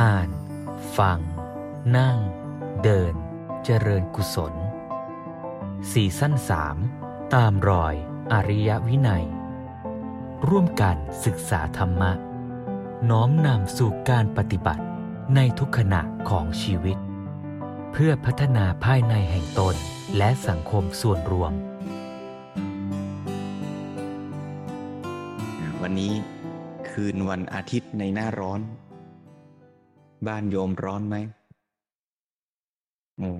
[0.00, 0.30] อ่าน
[0.98, 1.18] ฟัง
[1.96, 2.18] นั่ง
[2.82, 3.14] เดิน
[3.64, 4.54] เจริญกุศล
[5.92, 6.76] สี่สั้นสาม
[7.34, 7.94] ตามรอย
[8.32, 9.24] อริยวินัย
[10.48, 12.12] ร่วมกันศึกษาธรรมะ
[13.10, 14.84] น้อมนำสู่การปฏิบัติ
[15.34, 16.98] ในทุกขณะของชีวิต
[17.92, 19.74] เพื่อพัฒนาภายในแห่งตน
[20.16, 21.52] และสังคมส่วนรวม
[25.80, 26.14] วันนี้
[26.90, 28.62] คืนวันอาทิตย์ในหน้าร้อน
[30.26, 31.16] บ้านโยมร้อนไหม
[33.18, 33.30] โอ้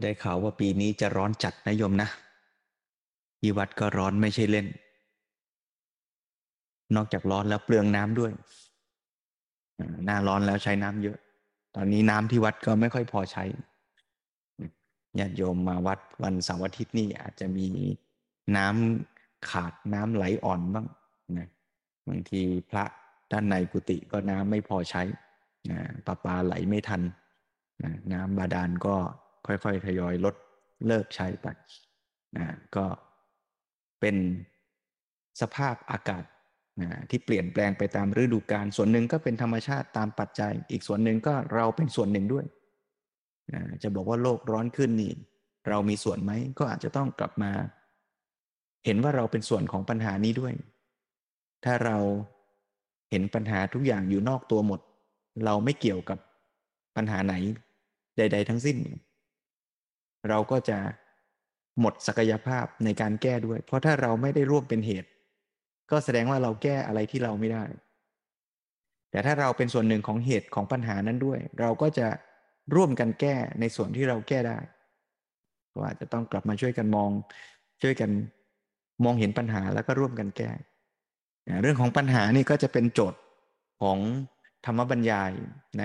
[0.00, 2.08] ได้ข่าวว่าปีนี้จะร้อนจัดนะโยมนะ
[3.40, 4.66] ที่วัดก็ร้อนไม่ใช่เล่น
[6.96, 8.32] นอกจากร้อนแล้วเปลืองน้ำด้วย
[10.04, 11.18] หน้าร้อนแล้วใช้น้ำเยอะ
[11.74, 13.44] ตอนนี้น้ำที่วัดก็ไม่ค่อยพอใช้
[15.18, 17.66] ญาติโยมมาวัดวันเสาร์อาทิตย์นี่อาจจะมี
[18.56, 20.86] น้ำขาดน้ำไหลอ่อนบ้าง
[21.38, 21.48] นะ
[22.08, 22.84] บางทีพระ
[23.32, 25.02] ด้านในกุฏิก็น้ำไม่พอใช้
[25.70, 27.02] นะประปาไหลไม่ทัน
[27.82, 28.96] นะน้ำบาดาลก็
[29.46, 30.34] ค่อยๆทยอยลด
[30.86, 31.46] เลิกใช้ไป
[32.36, 32.86] นะก็
[34.00, 34.16] เป็น
[35.40, 36.24] สภาพอากาศ
[36.82, 42.46] นะที่เปลี่ยนแปลงไปตามฤดูกาลส่วนหนึ่งก็เป็นธรรมชาติตามปัจจัย อีกส่วนหนึ่งก็เราเป็นส่วนหนึ่งด้วย
[43.52, 45.12] นะจะบอกว่าโลกร้อนขึ้นนี่
[45.68, 47.52] เรามีส่วนไหมก็อาจจะต้องกลับมา
[48.84, 50.54] เห็นว่าเราเป็นส่วนของปัญหานี้ด้วย
[51.64, 51.96] ถ้าเรา
[53.10, 54.80] เห็นปัญหาทุกอย่างอยู่นอกตัวหมด
[55.44, 56.18] เราไม่เกี่ยวกับ
[56.96, 57.34] ปัญหาไหน
[58.16, 58.78] ใด ๆ ทั้งสิ้น
[60.28, 60.78] เราก็จะ
[61.80, 65.08] หมดศักยภาพในการแก้ด้วย เพราะถ้าเราไม่ได้ร่วมเป็นเหตุ
[65.90, 67.64] ก็แสดงว่าเราแก้อะไรที่เราไม่ได้
[69.10, 72.08] แต่ถ้าเราเป็นส่วนหนึ่งของเหตุของปัญหานั้นด้วย เราก็จะ
[72.74, 74.58] ร่วมกันแก้ในส่วนที่เราแก้ได้
[75.72, 77.10] ก็อาจจะต้องกลับมาช่วยกันมอง
[77.82, 78.10] ช่วยกัน
[79.04, 80.50] มองเห็นปัญหาแล้วก็ร่วมกันแก้
[81.62, 83.20] เรื่องของปัญหานี่ก็จะเป็นโจทย์
[83.82, 83.98] ของ
[84.64, 85.32] ธรรมบรรยาย
[85.78, 85.84] ใน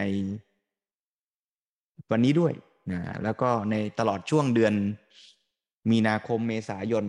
[2.12, 2.54] วันนี้ด้วย
[2.92, 4.74] นะแล้วก็ในตลอดช่วงเดือน
[5.92, 7.06] มีนาคมเมษายน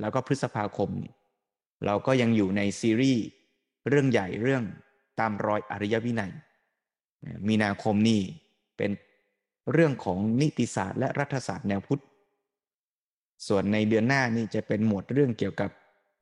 [0.00, 0.90] แล้วก็พฤษภาคม
[1.86, 3.24] เราก็ยังอยู่ในซีรีส์
[3.88, 4.64] เรื่องใหญ่เรื่อง
[5.20, 6.32] ตามรอยอริยวินัย
[7.48, 8.20] มีนาคมนี่
[8.76, 8.90] เป็น
[9.72, 12.02] เรื่องของนิติศาสตร์และรัฐศาสตร์แนวพุทธ
[13.48, 15.70] ส่วนในเดือนหน้านี่จะเป็นหมวดเรื่องเกี่ยวกับ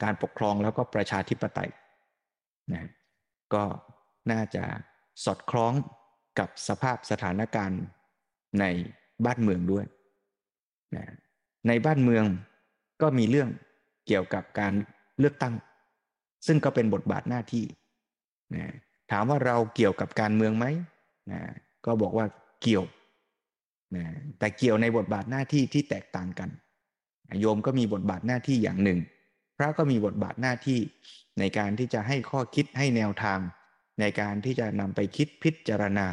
[0.03, 1.71] การปกครองแล้วก็ประชาธิปไตย
[2.73, 2.89] นะ
[3.55, 3.65] ก็
[4.33, 4.65] น่าจะ
[5.25, 5.73] สอดคล้อง
[6.39, 7.83] กับสภาพสถานการณ์
[8.61, 8.65] ใน
[9.25, 9.87] บ้านเมืองด้วย
[10.97, 11.05] นะ
[11.69, 12.25] ในบ้านเมือง
[13.03, 13.49] ก็มีเรื่อง
[14.07, 14.73] เกี่ยวกับการ
[15.19, 15.55] เลือกตั้ง
[16.47, 17.65] ซึ่งก็เป็นบทบาทหน้าที่
[18.55, 18.75] นะ
[19.13, 20.67] ถามว่าเราเกี่ยวกับการเมืองไหม
[21.33, 21.41] นะ
[21.87, 22.27] ก็บอกว่า
[22.63, 22.85] เกี่ยว
[23.97, 24.05] นะ
[24.39, 26.51] แต่เกี่ยวในบทบาทหน้าที่ที่แตกต่างกัน
[27.41, 28.99] โยมก็มีบทบาทหน้าที่อย่างหนึ่ง
[29.59, 30.81] พระก็มีบทบาทหน้าที่
[31.39, 33.39] ในการที่จะให้ข้อคิดให้แนวทาง
[34.01, 36.07] ในการที่จะนำไปคิดพิจารณา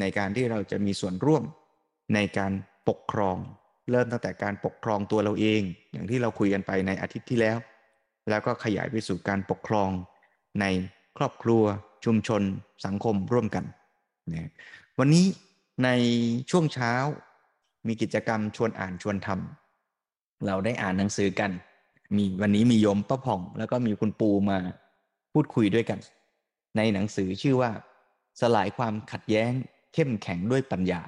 [0.00, 1.44] ในการที่เราจะมีส่วนร่วม
[2.14, 2.52] ในการ
[2.88, 3.36] ปกครอง
[3.90, 5.62] เริ่มตั้งแต่การปกครองตัวเราเอง
[5.92, 7.58] อย่างที่เราคุยกันไปในอาทิตย์ที่แล้ว
[8.28, 9.90] แล้วก็ขยายไปสู่การปกครอง
[10.60, 10.66] ใน
[11.18, 11.64] ครอบครัว
[12.04, 12.42] ชุมชน
[12.86, 13.64] สังคมร่วมกัน
[14.32, 14.50] นะ
[14.98, 15.26] วันนี้
[15.84, 15.88] ใน
[16.50, 16.92] ช่วงเช้า
[17.86, 21.50] มีกิจกรรมชวนอ่านชวนทำเราได้อ่านหนังสือกัน
[22.16, 24.58] มีวันนี้มีโยมป้าผ่อง แล้วก็มีคุณปูมา
[25.32, 25.98] พูดคุยด้วยกัน
[26.76, 27.70] ในหนังสือชื่อว่า
[28.40, 29.52] สลายความขัดแย้ง
[29.94, 31.00] เข้มแข็งด้วยปัญญา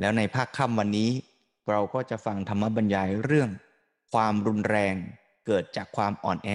[0.00, 1.10] แล้วในภาคค่ำวันนี้
[1.70, 3.50] เราก็จะฟังธรรมบรรยายเรื่อง
[4.12, 4.94] ความรุนแรง
[5.46, 6.50] เกิดจากความอ่อนแอ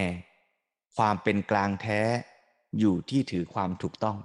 [0.97, 2.01] ความเป็นกลางแท้
[2.79, 4.17] อยู่ที่ถือความถูกต้อง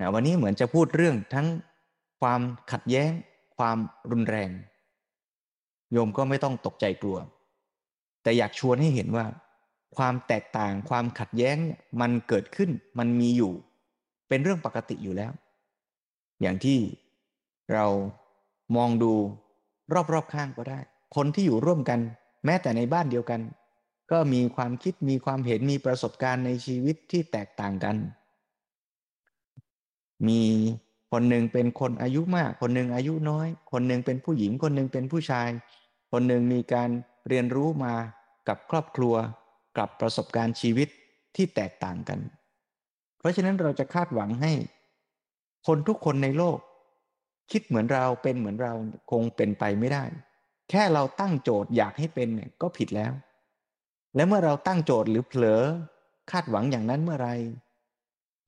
[0.00, 1.46] นะวันนี้เหมือนจะพูดเรื่องทั้ง
[2.20, 2.40] ความ
[2.72, 3.10] ขัดแย้ง
[3.56, 3.78] ความ
[4.10, 4.50] รุนแรง
[5.92, 7.18] โยมก็ไม่ต้องตกใจกลัว
[8.24, 9.26] แต่อยากชวนให้เห็นว่า
[9.96, 11.56] ความแตกต่างความขัดแย้ง
[12.00, 13.52] มันเกิดขึ้นมันมีอยู่
[14.28, 15.32] เป็นเรื่องปกติอยู่แล้ว
[16.40, 16.78] อย่างที่
[17.72, 17.86] เรา
[18.76, 19.12] มองดู
[20.12, 20.80] รอบๆข้างก็ได้
[21.16, 22.00] คนที่อยู่ร่วมกัน
[22.44, 23.40] แม้แต่ในบ้านเดียวกัน
[24.10, 27.96] ก็มีความคิดมีความเห็นมีประสบการณ์ในชีวิตที่แตกต่างกัน
[30.28, 30.40] มี
[31.10, 35.48] คนหนึ่งเป็นคนอายุมาก คนหนึ่งอายุน้อย คนหนึ่งเป็นผู้หญิง คนหนึ่งเป็นผู้ชาย
[36.12, 36.90] คนหนึ่งมีการ
[37.28, 37.94] เรียนรู้มา
[38.48, 39.14] กับครอบครัว
[39.78, 40.88] กับประสบการณ์ชีวิต
[41.36, 42.20] ที่แตกต่างกัน
[43.18, 44.52] เพราะฉะนั้นเราจะคาดหวังให้
[45.66, 46.58] คนทุกคนในโลก
[47.50, 48.72] คิดเหมือนเราเป็นเหมือนเรา
[49.10, 50.04] คงเป็นไปไม่ได้
[50.70, 53.12] แค่เราตั้งโจทย์อยากให้เป็นเนี่ยก็ผิดแล้ว
[54.14, 55.62] และเมื่อเราตั้งโจทย์หรือเผลอ
[56.30, 57.28] คาดหวังอย่างนั้นเมื่อไร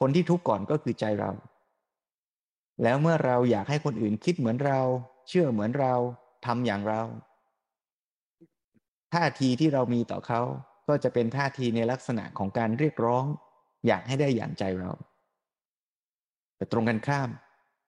[0.00, 1.30] คนที่ทุกข์ก่อนก็คือใจเรา
[2.82, 4.80] แล้วเมื่อเราอยากให้คนอื่นคิดเหมือนเรา
[5.28, 5.94] เชื่อเหมือนเรา
[6.46, 7.02] ทำอย่างเรา
[9.14, 10.40] ท่าทีที่เรามีต่อเขา
[10.88, 13.24] ก็จะเป็นท่าทีในลักษณะของการเรียกร้อง
[13.86, 14.92] อยากให้ได้อย่างใจเรา
[16.56, 17.30] แต่ตรงกันข้าม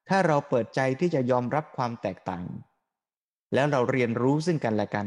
[0.08, 2.44] ถ้าเราเปิดใจที่จะยอมรับความแตกต่าง
[3.54, 5.06] แล้วเราเรียนรู้ซึ่งกันและกัน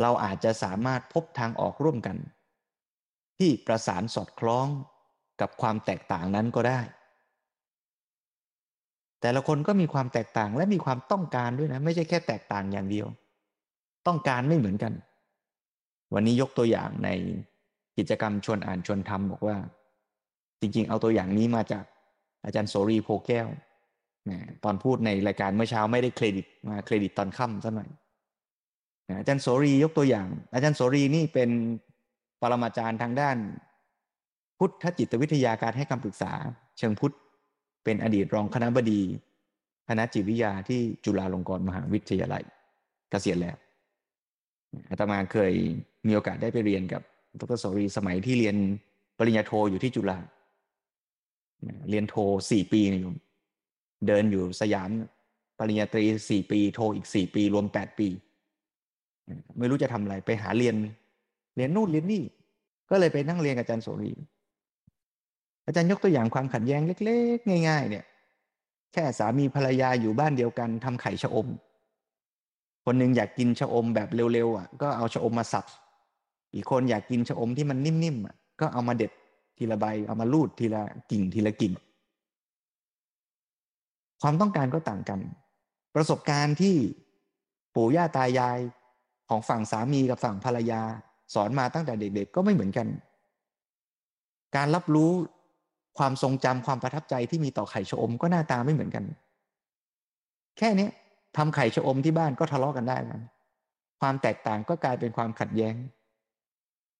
[0.00, 2.16] เราอาจจะสามารถพบทางออกร่วมกัน
[3.38, 4.66] ที่ประสานสอดคล้อง
[5.40, 6.80] กับความแตกต่างนั้นก็ได้
[9.20, 13.06] แต่ละคนก็มีความแตกต่างและมีความต้องการด้วยนะ ไม่ใช่แค่แตกต่างอย่างเดียว
[14.08, 14.92] ต้องการไม่เหมือนกัน
[16.14, 17.10] วันนี้ยกตัวอย่างใน
[17.98, 19.56] กิจกรรมชวนอ่านชวนทำบอกว่า
[20.60, 21.84] จริงๆ เอาตัวอย่างนี้มาจาก
[22.44, 23.48] อาจารย์โสรีโพแก้ว
[24.64, 27.88] ตอนพูดในรายการเมื่อเช้าไม่ได้เครดิตมาเครดิตตอนค่ำซะหน่อย
[29.18, 31.50] อาจารย์โสรียกตัวอย่าง อาจารย์โสรีนี่เป็น
[32.40, 33.36] ปรมาจารย์ทางด้าน
[34.58, 36.32] พุทธจิตวิทยาการให้คำปรึกษา
[36.78, 37.14] เชิงพุทธ
[37.84, 39.02] เป็นอดีตรองคณะบดี
[39.88, 42.44] คณะจิตวิทยาที่จุฬาลงกรณ์มหาวิทยาลัย
[43.10, 43.56] เกษียณแล้ว
[44.90, 45.52] อาตมาเคย
[46.06, 47.02] มีโอกาสได้ไปเรียนกับ
[47.40, 48.56] ดรโสรีสมัยที่เรียน
[49.18, 50.18] ปริญญาโทอยู่ที่จุฬา
[51.90, 52.14] เรียนโท
[52.50, 53.16] สี่ปีนะโยม
[54.06, 54.90] เดินอยู่สยาม
[55.58, 58.08] ปริญญาตรีสี่ปี โทอีกสี่ปี รวมแปดปี
[59.58, 60.74] ไม่รู้จะทำอะไรไปหาเรียน
[61.56, 62.22] เรียนนู่นเรียนนี่
[62.90, 64.12] ก็เลยไปนั่งเรียนกับอาจารย์โสรี
[65.66, 68.04] อาจารย์ยกตัวอย่างความขัดแย้งเล็ก ๆ ง่าย ๆ เนี่ย
[68.92, 71.48] แค่สามีภรรยาอยู่บ้านเดียวกันทำไข่ชะอม
[72.90, 75.64] คนหนึ่งอยากกินชะอมแบบเร็วๆอะก็เอาชะอมมาสับ
[76.54, 79.12] อีกคนอยากกินชะอมที่มันนิ่มๆอะก็เอามาเด็ด
[79.58, 81.72] ทีละใบเอามาลูดทีละกิ่งทีละกิ่ง
[84.22, 85.20] ความต้องการก็ต่างกัน
[85.94, 86.74] ประสบการณ์ที่
[87.74, 88.58] ปู่ย่าตายาย
[89.28, 90.82] ของฝั่งสามีกับฝั่งภรรยา
[91.34, 92.86] สอนมาตั้งแต่เด็ก ๆ ก็ไม่เหมือนกัน
[94.56, 95.10] การรับรู้
[95.98, 99.04] ความทรงจำความประทับใจที่มีต่อไข่ชะอมก็หน้าตาไม่เหมือนกัน
[100.58, 100.88] แค่นี้
[101.38, 103.22] ทำไข่ชะอมที่บ้านก็ทะเลาะกันได้แล้ว
[104.00, 105.74] ความแตกต่างก็กลายเป็นความขัดแย้ง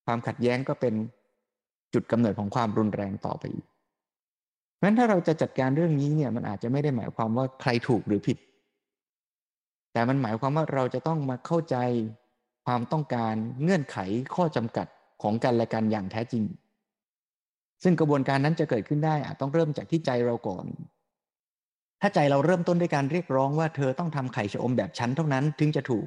[0.06, 0.94] ความขัดแย้งก็เป็น
[1.94, 3.66] จุดกำเนิดของความรุนแรงต่อไปอีก
[4.76, 8.38] เพราะฉะนั้นถ้าเราจะจัดการเรื่องนี้เนี่ยมันอาจจะไม่ได้หมายความว่าใครถูกหรือผิด
[9.92, 11.76] แต่มันหมายความว่าเราจะต้องมาเข้าใจ
[12.66, 13.98] ความต้องการเงื่อนไข
[14.34, 14.86] ข้อจำกัด
[15.22, 16.44] ของกันและกันอย่างแท้จริง
[17.82, 20.66] ซึ่งกระบวนการนั้นจะเกิดขึ้นได้อาจต้องเริ่มจากที่ใจเราก่อน
[22.00, 26.06] ถ้าใจเราเริ่มต้นด้วยการเรียกร้องว่าเธอต้องทำไข่ชะอมแบบฉันเท่านั้นถึงจะถูก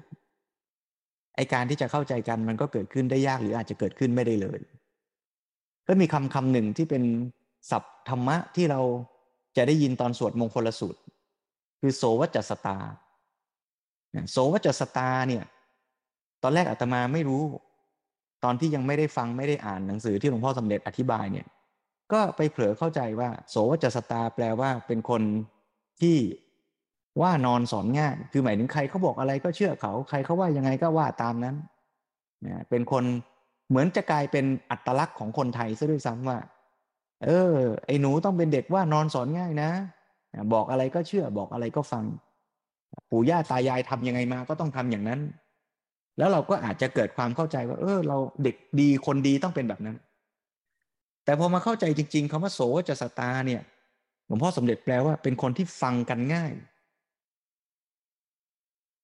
[1.35, 4.59] ไอการที่จะเข้าใจกันมันก็เกิดขึ้นได้ยากหรืออาจจะเกิดขึ้นไม่ได้เลย
[5.87, 7.03] ก็มีคำคำหนึ่งที่เป็น
[7.71, 8.81] ศัพท์ธรรมะที่เรา
[9.57, 10.99] จะได้ยินตอนสวดมงคลสูตร
[11.81, 12.77] คือโสวจัสตา
[14.31, 15.43] โสวจัสตาเนี่ย
[16.43, 17.43] ตอนแรกอาตมาไม่รู้
[18.43, 21.47] ตอนที่ยังไม่ได้ฟังไม่ได้อ่านหนังสือที่หลวงพ่อสมเด็จอธิบายเนี่ย
[22.13, 25.21] ก็ไปเผลอเข้าใจว่า โสวจัสตาแปลว่าเป็นคน
[26.01, 26.17] ที่
[27.21, 31.55] ว่านอนสอนง่าย คือหมายถึงใครเขาบอกอะไรก็เชื่อเขา ใครเขาว่ายังไงก็ว่าตามนั้น
[32.45, 33.03] นะเป็นคน
[33.69, 36.37] เหมือนจะกลายเป็นอัตลักษณ์ของคนไทยซะด้วยซ้ำว่า
[37.25, 37.55] เออ
[37.85, 39.69] ไอ้หนูต้องเป็นเด็กว่านอนสอนง่ายนะ
[40.53, 42.03] บอกอะไรก็เชื่อบอกอะไรก็ฟัง
[43.11, 45.19] ปู่ย่าตายายทำยังไงมาก็ต้องทำอย่างนั้น
[46.17, 49.97] แล้วเราก็อาจจะเกิดความเข้าใจว่า เออ เราเด็กดีคนดีต้องเป็นแบบนั้น
[51.25, 52.59] แต่พอมาเข้าใจจริง ๆคำว่าโส
[52.89, 53.61] จะสตาเนี่ย
[54.33, 56.53] ลวงพ่อสมเด็จแปลว่าเป็นคนที่ฟังกันง่าย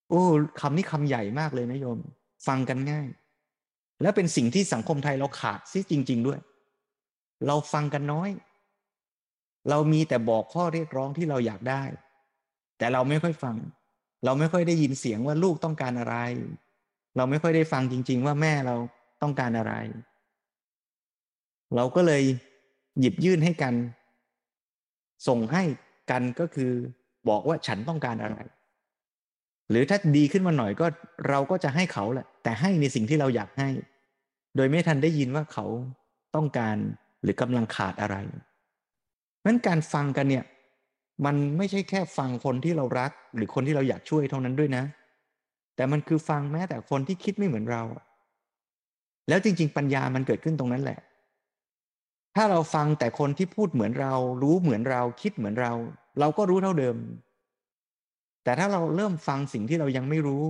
[0.09, 0.23] โอ้
[0.61, 1.99] คำนี้คำใหญ่มากเลยนะโยม
[2.47, 3.07] ฟังกันง่าย
[4.01, 6.39] และเป็นสิ่งที่สังคมไทยเราขาดซิจริง ๆ ด้วย
[7.47, 8.29] เราฟังกันน้อย
[9.69, 11.83] เรามีแต่บอกข้อเรียกร้องที่เราอยากได้
[12.77, 13.55] แต่เราไม่ค่อยฟัง
[14.25, 16.15] เราไม่ค่อยได้ยินเสียงว่าลูกต้องการอะไร
[17.17, 18.75] เราไม่ค่อยได้ฟังจริง ๆ ว่าแม่เรา
[19.21, 19.73] ต้องการอะไร
[21.75, 22.23] เราก็เลย
[22.99, 23.73] หยิบยื่นให้กัน
[25.27, 25.63] ส่งให้
[26.11, 26.71] กันก็คือ
[27.29, 28.37] บอกว่าฉันต้องการอะไร
[29.69, 30.85] หรือถ้าดีขึ้นมาหน่อยก็
[31.29, 33.69] เราก็จะให้เขาแหละ แต่ให้ในสิ่งที่เราอยากให้
[34.55, 35.65] โดยไม่ทันได้ยินว่าเขา
[36.35, 36.77] ต้องการ
[37.23, 38.15] หรือกำลังขาดอะไร
[39.45, 40.45] นั้นการฟังกันเนี่ย
[41.25, 44.83] มันไม่ใช่แค่ฟังคนที่เรารัก หรือคนที่เราอยากช่วยเท่านั้นด้วยนะ
[45.75, 47.83] แต่มันคือฟังแม้แต่คนที่คิดไม่เหมือนเรา
[49.29, 50.99] แล้วจริง ๆ ปัญญามันเกิดขึ้นตรงนั้นแหละ
[52.39, 54.13] ถ้าเราฟังแต่คนที่พูดเหมือนเรา
[54.43, 55.73] รู้เหมือนเราคิดเหมือนเรา
[56.19, 56.97] เราก็รู้เท่าเดิม
[58.43, 60.45] แต่ถ้าเราเริ่มฟังสิ่งที่เรายังไม่รู้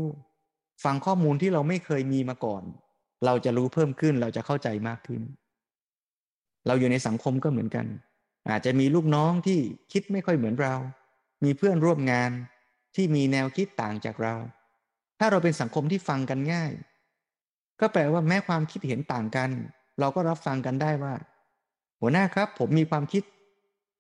[0.84, 2.63] ฟังข้อมูลที่เราไม่เคยมีมาก่อน
[3.25, 5.22] เราจะรู้เพิ่มขึ้นเราจะเข้าใจมากขึ้น
[6.67, 7.86] เราอยู่ในสังคมก็เหมือนกัน
[8.50, 9.60] อาจจะมีลูกน้องที่
[9.91, 10.75] คิดไม่ค่อยเหมือนเรา
[11.44, 12.32] มีเพื่อนร่วมงาน
[12.96, 14.36] ที่มีแนวคิดต่างจากเรา
[15.20, 16.72] ถ้าเราเป็นสังคมที่ฟังกันง่าย
[17.79, 19.50] ก็แปลว่าแม้ความคิดเห็นต่างกัน
[20.00, 21.13] เราก็รับฟังกันได้ว่า
[22.01, 23.23] หัวหน้าครับ ผมมีความคิด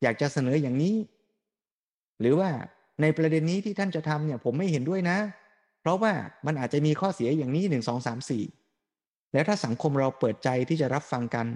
[0.01, 0.95] อยากจะเสนออย่างนี้
[2.19, 2.49] หรือว่า
[3.01, 5.17] ในประเด็นนี้ที่ท่านจะทำเนี่ย ผมไม่เห็นด้วยนะ
[5.81, 6.13] เพราะว่า
[6.45, 8.43] มันอาจจะมีข้อเสียอย่างนี้หนึ่งสองสามสี่
[9.33, 11.47] แล้วถ้าสังคมเราเปิดใจที่จะรับฟังกัน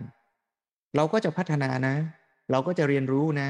[0.95, 1.95] เราก็จะพัฒนานะ
[2.51, 3.49] เราก็จะเรียนรู้นะ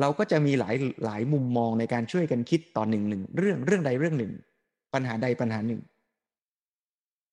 [0.00, 0.74] เราก็จะมีหลาย
[1.04, 4.32] หลายมุมมองในการช่วยกันคิดต่อหนึ่งหนึ่งเรื่องเรื่องใดเรื่องหนึ่ง
[4.94, 5.80] ปัญหาใดปัญหาหนึ่ง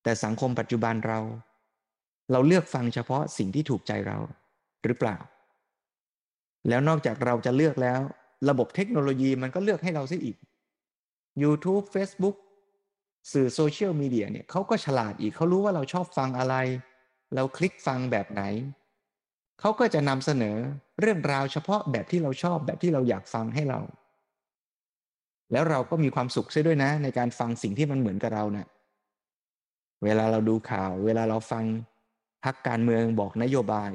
[0.04, 1.20] แต่สังคมปัจจุบันเรา
[2.32, 4.18] เราเลือกฟังเฉพาะสิ่งที่ถูกใจเรา
[4.88, 5.18] หรือเปล่า
[6.70, 8.00] แล้วนอกจากเราจะเลือกแล้ว
[8.50, 10.38] ระบบเทคโนโลยีมันก็เลือกให้เราซะอีก
[11.44, 12.36] YouTube Facebook
[13.32, 16.56] สื่อโซเชียลมีเดียเนี่ยเขาก็ฉลาดอีกเขารู้ว่าเราชอบฟังอะไร
[17.36, 18.42] เราคลิกฟังแบบไหน
[19.60, 20.58] เขาก็จะนำเสนอ
[21.00, 23.80] เรื่องราวเฉพาะแบบที่เราชอบแบบที่เราอยากฟังให้เรา
[25.52, 28.68] แล้วเราก็มีความสุขใช่ด้วยนะ ในการฟังสิ่งที่มันเหมือนกับเราเนะี่ย
[30.04, 31.64] เวลาเราดูข่าว เวลาเราฟัง
[32.44, 33.92] พักการเมืองบอกนโยบาย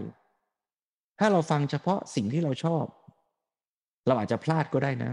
[1.24, 2.84] ถ้าเราฟังเฉพาะสิ่งที่เราชอบ
[4.06, 5.12] เราอาจจะพลาดก็ได้นะ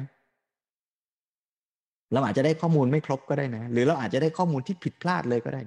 [2.13, 5.62] เราอาจจะได้ข้อมูลไม่ครบก็ได้นะ หรือเราอาจจะได้ข้อมูลที่ผิดพลาดเลยก็ได้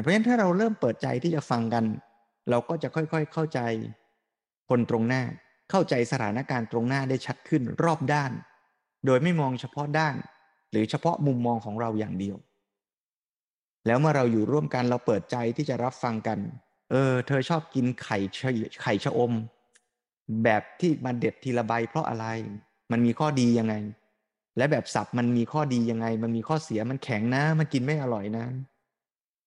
[0.00, 1.84] เพราะฉะนั้นถ้าเราเริ่มเปิดใจที่จะฟังกัน
[2.50, 3.60] เราก็จะค่อยๆเข้าใจ
[4.68, 5.22] คนตรงหน้า
[5.70, 8.32] เข้าใจสถานการณ์ตรงหน้าได้ชัดขึ้นรอบด้าน
[9.06, 10.14] โดยไม่มองเฉพาะด้าน
[10.70, 12.36] หรือเฉพาะมุมมองของเราอย่างเดียว
[13.86, 16.38] แล้วเมื่อเราอยู่ร่วมกันเราเปิดใจที่จะรับฟังกัน
[16.90, 18.18] เออ เธอชอบกินไข่
[18.82, 19.32] ไข่ชะอม
[20.44, 22.26] แบบที่มันเด็ดทีละใบเพราะอะไร
[22.90, 23.74] มันมีข้อดียังไง
[24.56, 28.46] และแบบสับมันมีข้อดียังไง มันมีข้อเสียมันแข็งนะ มันกินไม่อร่อยนะ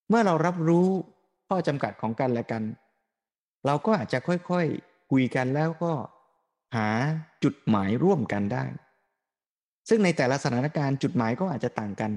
[0.09, 0.87] เมื่อเรารับรู้
[1.49, 2.63] ข้อจำกัดของกันและกัน
[3.65, 5.93] เราก็อาจจะค่อยๆคุยกันแล้วก็
[6.75, 6.87] หา
[7.43, 8.63] จุดหมายร่วมกันได้
[9.89, 12.11] ซึ่งในแต่ละสถานการณ์จุดหมายก็อาจจะต่างกัน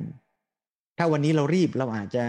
[0.98, 2.24] ถ้าวันนี้เรารีบเราอาจจะ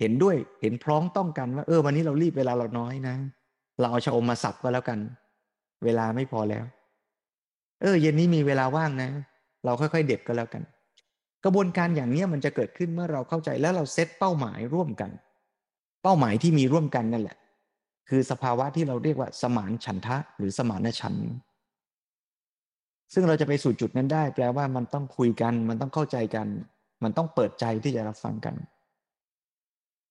[0.00, 3.16] เห็นด้วยเห็นพร้อมต้องกันว่า เออ วันนี้เรารีบเวลาเราน้อยนะ
[3.80, 4.98] เราเอาชะอมมาสับก็แล้วกัน
[5.84, 6.64] เวลาไม่พอแล้ว
[7.80, 9.10] เออ เย็นนี้มีเวลาว่างนะ
[9.64, 10.62] เราค่อยๆ เด็ดก็แล้วกัน
[11.44, 15.10] กระบวนการอย่างนี้มันจะเกิดขึ้นเมื่อเราเข้าใจแล้วเราเซตเป้าหมายร่วมกัน
[16.02, 17.36] เป้าหมายที่มีร่วมกันนั่นแหละ
[18.08, 21.14] คือสภาวะที่เราเรียกว่า สมานฉันทะ หรือสมานฉัน
[23.12, 26.46] ซึ่งเราจะไปสู่จุดนั้นได้ แปลว่ามันต้องคุยกัน มันต้องเข้าใจกัน
[27.02, 28.54] มันต้องเปิดใจที่จะรับฟังกัน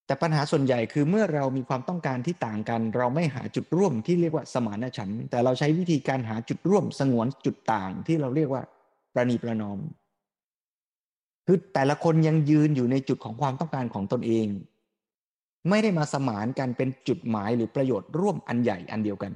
[0.09, 8.63] แต่ปัญหาส่วนใหญ่คือเมื่อเรามีความต้องการที่ต่างกัน เราไม่หาจุดร่วมที่เรียกว่าสมานฉันท์แต่เราใช้วิธีการหาจุดร่วมสงวนจุดต่างที่เราเรียกว่า
[9.13, 9.79] ประนีประนอม
[11.45, 14.47] คือแต่ละคนยังยืนอยู่ในจุดของความต้องการของตนเอง
[15.69, 19.33] ไม่ได้มาสมานกันเป็นจุดหมายหรือประโยชน์ร่วมอันใหญ่อันเดียวกัน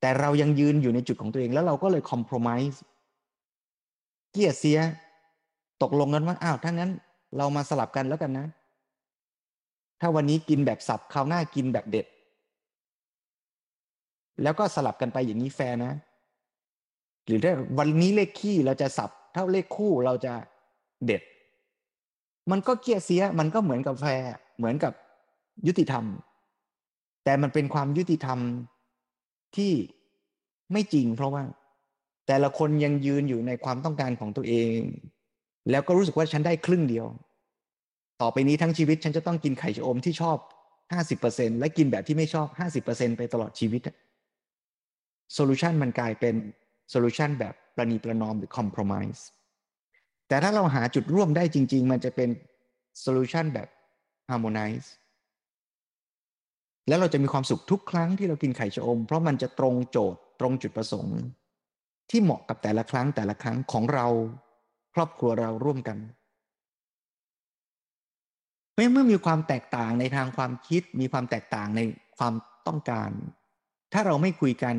[0.00, 2.80] แต่เรายังยืนอยู่ในจุดของตัวเองแล้วเราก็เลยคอมเพลมไพร์
[4.32, 4.78] เกียเสีย
[5.82, 6.90] ตกลงกันว่าอ้าวถ้างั้น
[7.36, 8.46] เรามาสลับกันแล้วกันนะ
[10.00, 12.06] ถ้าวันนี้กินแบบสับคราวหน้ากินแบบเด็ด
[14.42, 15.92] แล้วก็สลับกันไปอย่างนี้แฟนะ
[17.26, 20.34] หรือถ้าวันนี้เลขคี่เราจะสับ เท่าเลขคู่เราจะ
[21.06, 21.22] เด็ด
[22.50, 24.06] มันก็เกียเสีย มันก็เหมือนกับแฟ
[24.58, 24.92] เหมือนกับ
[25.66, 26.04] ยุติธรรม
[27.24, 28.38] แต่มันเป็นความยุติธรรม
[29.56, 29.72] ที่
[30.72, 31.42] ไม่จริง เพราะว่า
[32.26, 34.78] แต่ละคนยังยืนอยู่ในความต้องการของตัวเอง
[35.70, 37.06] แล้วก็รู้สึกว่าฉันได้ครึ่งเดียว
[38.20, 40.38] ต่อไปนี้ทั้งชีวิตฉันจะต้องกินไข่ชะอมที่ชอบ
[40.92, 43.82] ห้าสิบเปอร์เซ็นต์และกินแบบที่ไม่ชอบห้าสิบเปอร์เซ็นต์ไปตลอดชีวิต
[45.34, 46.34] solution มันกลายเป็น
[46.90, 49.24] solution แบบประนีประนอมหรือ compromise
[50.28, 52.28] แต่ถ้าเราหาจุดร่วมได้จริง ๆ มันจะเป็น
[53.00, 53.68] solution แบบ
[54.28, 54.92] harmonize
[56.88, 61.18] แล้วเราจะมีความสุขทุกครั้งที่เรากินไข่ชะอม เพราะมันจะตรงโจทย์ตรงจุดประสงค์
[62.10, 64.06] ที่เหมาะกับแต่ละครั้งแต่ละครั้งของเรา
[64.94, 65.98] ครอบครัวเราร่วมกัน
[68.92, 71.80] เมื่อมีความแตกต่างในทางความคิด มีความแตกต่างใน
[72.18, 72.34] ความ
[72.66, 73.10] ต้องการ
[73.92, 74.76] ถ้าเราไม่คุยกัน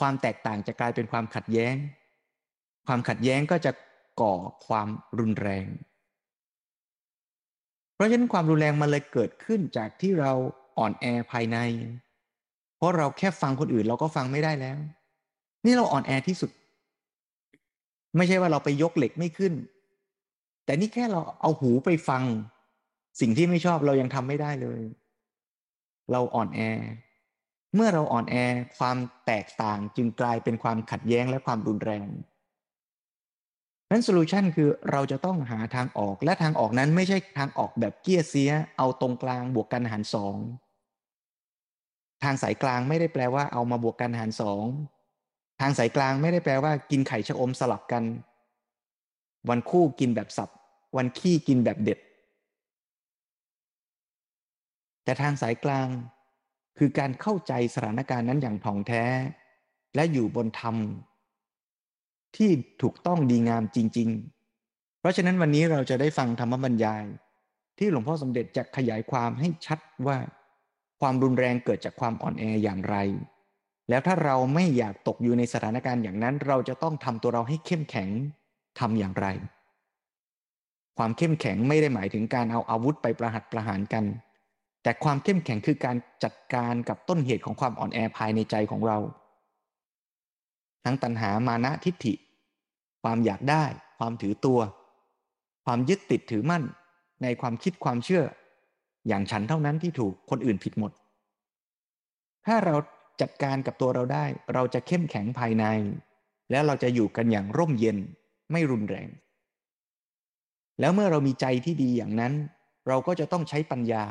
[0.00, 1.74] ความแตกต่างจะกลายเป็นความขัดแย้ง
[2.86, 3.72] ความขัดแย้งก็จะ
[4.20, 4.34] ก่อ
[4.66, 5.66] ความรุนแรง
[7.94, 10.32] เพราะฉะนั้นความรุนแรงมันเลยเกิดขึ้นจากที่เรา
[10.78, 11.58] อ่อนแอภายใน
[12.76, 14.78] เพราะเราแค่ฟังคนอื่นเราก็ฟังไม่ได้แล้ว
[15.64, 16.50] นี่เราอ่อนแอที่สุด
[18.16, 19.52] ไม่ใช่ว่าเราไปยกเหล็กไม่ขึ้น
[20.64, 22.22] แต่นี่แค่เราเอาหูไปฟัง
[23.20, 24.82] สิ่งที่ไม่ชอบเรายังทำไม่ได้เลย
[26.12, 26.60] เราอ่อนแอ
[27.74, 28.36] เมื่อเราอ่อนแอ
[28.78, 28.96] ความ
[29.26, 32.08] แตกต่างจึงกลายเป็นความขัดแย้งและความรุนแรง
[33.90, 40.36] นั้น solution คือเราจะต้องหาทางออกและทางออกนั้นไม่ใช่ทางออกแบบเกี้ยเซียะ เอาตรงกลางบวกกันหารสอง
[42.24, 44.64] ทางสายกลางไม่ได้แปลว่าเอามาบวกกันหารสอง
[45.60, 48.02] ทางสายกลางไม่ได้แปลว่ากินไข่ชะอมสลับกัน
[49.48, 50.50] วันคู่กินแบบสับ
[50.96, 51.98] วันขี้กินแบบเด็ด
[55.08, 55.88] แต่ทางสายกลาง
[56.78, 59.04] คือการเข้าใจสถานการณ์นั้นอย่างถ่องแท้
[59.94, 60.76] และอยู่บนธรรม
[62.36, 62.50] ที่
[62.82, 64.08] ถูกต้องดีงามจริง
[64.54, 67.04] ๆ เพราะฉะนั้นวันนี้เราจะได้ฟังธรรมบรรยาย
[67.78, 70.18] ที่หลวงพ่อสมเด็จจะขยายความให้ชัดว่า
[71.00, 72.96] ความรุนแรงเกิดจากความอ่อนแออย่างไร
[73.88, 78.08] แล้วถ้าเราไม่อยากตกอยู่ในสถานการณ์อย่างนั้น เราจะต้องทำตัวเราให้เข้มแข็ง
[78.78, 79.26] ทำอย่างไร
[80.98, 84.06] ความเข้มแข็งไม่ได้หมายถึงการเอาอาวุธไปประหัตประหารกัน
[84.82, 88.98] แต่ความเข้มแข็งคือการจัดการกับต้นเหตุของความอ่อนแอภายในใจของเรา
[90.84, 92.14] ทั้งตัณหามานะทิฏฐิ
[93.02, 93.64] ความอยากได้
[93.98, 94.60] ความถือตัว
[95.64, 96.64] ความยึดติดถือมั่น
[97.22, 98.24] ในความคิดความเชื่อ
[99.08, 100.92] อย่างฉันเท่านั้นที่ถูกคนอื่นผิดหมด
[102.46, 102.76] ถ้าเรา
[103.20, 105.64] จัดการกับตัวเราได้ เราจะเข้มแข็งภายใน
[106.50, 107.98] แล้วเราจะอยู่กันอย่างร่มเย็น
[108.52, 109.08] ไม่รุนแรง
[110.80, 112.32] แล้วเมื่อเรามีใจที่ดีอย่างนั้น
[112.88, 114.04] เราก็จะต้องใช้ปัญญา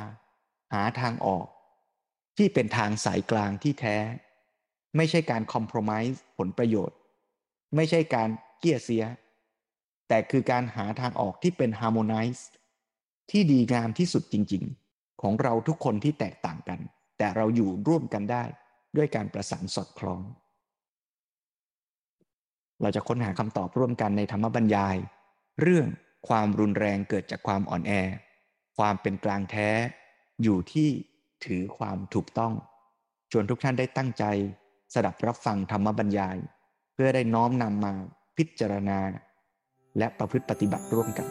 [0.73, 1.45] หาทางออก
[2.37, 3.97] ที่เป็นทางสายกลางที่แท้
[4.95, 6.97] ไม่ใช่การ compromise ผลประโยชน์
[7.75, 9.03] ไม่ใช่การเกี้ยเซียะ
[10.07, 12.49] แต่คือการหาทางออกที่เป็น harmonize
[13.31, 16.79] ที่ดีงามที่สุดจริง ๆ ของเราทุกคนที่แตกต่างกัน
[17.17, 18.43] แต่เราอยู่ร่วมกันได้
[18.97, 20.21] ด้วยการประสานสอดคล้อง
[22.81, 24.97] เราจะค้นหาคำตอบร่วมกันในธรรมบรรยาย
[25.61, 25.87] เรื่อง
[26.27, 27.93] ความรุนแรงเกิดจากความอ่อนแอ
[28.77, 29.69] ความเป็นกลางแท้
[30.43, 30.89] อยู่ที่
[31.45, 32.53] ถือความถูกต้อง
[33.31, 34.23] ชวนทุกท่านได้ตั้งใจ
[34.93, 36.37] สดับรับฟังธรรมบรรยาย
[36.93, 37.93] เพื่อได้น้อมนำมา
[38.37, 38.99] พิจารณา
[39.97, 41.27] และประพฤติปฏิบัติร่วมกัน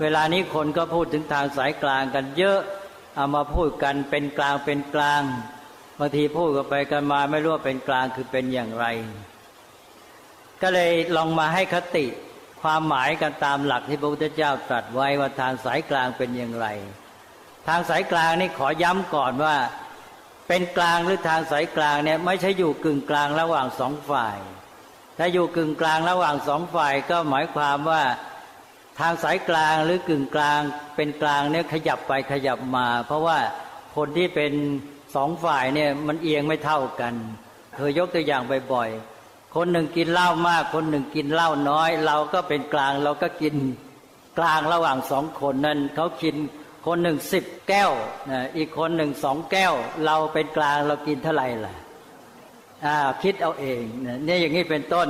[0.00, 2.58] เวลานี้คนก็พูดถึงทางสายกลางกันเยอะ
[3.14, 5.22] เอามาพูดกันเป็นกลางเป็นกลาง
[5.98, 8.86] บางทีพูดกันไปกันมาไม่รู้ว่าเป็นกลางคือเป็นอย่างไร
[10.62, 12.06] ก็เลยลองมาให้คติ
[12.62, 16.66] ความหมายกันตามหลักที่พระพุทธเจ้าตรัสไว้ว่าทางสายกลางเป็นอย่างไร
[17.68, 19.56] ทางสายกลางนี่ขอย้ำก่อนว่า
[20.48, 24.38] เป็นกลางหรือทางสายกลางเนี่ยไม่ใช่อยู่กึ่งกลางระหว่างสองฝ่าย
[25.18, 28.02] ถ้าอยู่กึ่งกลางระหว่างสองฝ่ายก็หมายความว่า
[29.00, 30.60] ทางสายกลางหรือกึ่งกลาง
[30.96, 33.38] เป็นกลางเนี่ยขยับไปขยับมา เพราะว่า
[33.96, 34.52] คนที่เป็น
[35.16, 37.14] สองฝ่ายเนี่ยมันเอียงไม่เท่ากัน
[37.74, 38.42] เคยยกตัวอย่าง
[38.72, 39.15] บ่อยๆ
[39.56, 43.54] คนหนึ่งกินเหล้ามาก คนหนึ่งกินเหล้าน้อย เราก็เป็นกลางเราก็กิน
[44.38, 46.36] กลางระหว่างสองคนนั้นเขากิน
[46.86, 47.90] คนหนึ่งสิบแก้ว
[48.30, 51.74] นะอีกคนหนึ่งสองแก้ว เราเป็นกลางเรากินเท่าไหร่ล่ะ
[52.86, 55.08] อ่าคิดเอาเองเนี่ยอย่างนี้เป็นต้น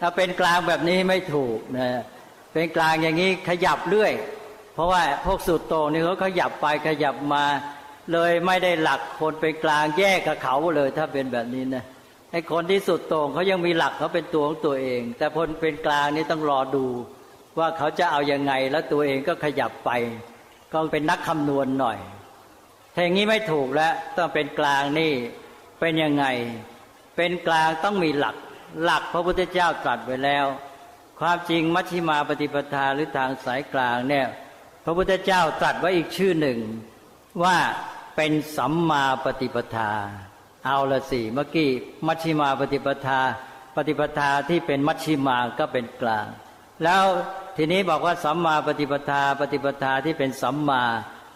[0.00, 1.88] ถ้าเป็นกลางแบบนี้ไม่ถูกนะ
[2.52, 4.12] เป็นกลางอย่างนี้ขยับเรื่อย
[4.74, 7.44] เพราะว่าพวกสุดโตนี่เขาขยับไปขยับมา
[8.12, 11.84] เลยไม่ได้หลักคนเป็นกลางแยกกับเขาเลยถ้าเป็นแบบนี้นะ
[12.32, 16.86] ไอ้คนที่สุดโต่งเขายังมีหลักเขาเป็นตัวของตัวเอง แต่คนเป็นกลางนี่ต้องรอดู
[17.58, 19.90] ว่าเขาจะเอาอยัางไงแล้วตัวเองก็ขยับไป
[20.72, 21.98] ก็เป็นนักคำนวณหน่อย
[22.94, 25.12] ถ้าอย่างนี้ไม่ถูกแล้วต้องเป็นกลางนี่
[25.80, 26.24] เป็นยังไง
[27.16, 28.36] เป็นกลางต้องมีหลัก
[28.82, 30.46] หลักพระพุทธเจ้าตรัสไว้แล้ว
[31.20, 34.26] ความจริงมัชฌิมาปฏิปทาหรือทางสายกลางเนี่ย
[34.84, 36.58] พระพุทธเจ้าตรัสไว้อีกชื่อหนึ่ง
[37.42, 37.56] ว่า
[38.16, 39.92] เป็นสัมมาปฏิปทา
[40.64, 41.68] เอาละสิเมื่อกี้
[42.06, 43.20] มัชฌิมาปฏิปทา
[43.76, 46.26] ปฏิปทาที่เป็นมัชฌิมาก็เป็นกลาง
[46.84, 47.04] แล้ว
[47.56, 50.84] ทีนี้บอกว่าสัมมาปฏิปทา ปฏิปทาที่เป็นสัมมา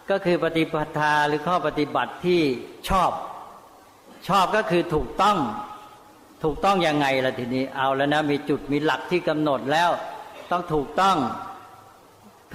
[0.09, 2.41] ก็คือปฏิปทาหรือข้อปฏิบัติที่
[2.89, 3.11] ชอบ
[4.27, 5.37] ชอบก็คือถูกต้อง
[6.43, 9.89] ถูกต้องยังไงล่ะทีนี้เอาแล้วนะมีจุดมีหลักที่กำหนดแล้ว
[10.51, 11.17] ต้องถูกต้อง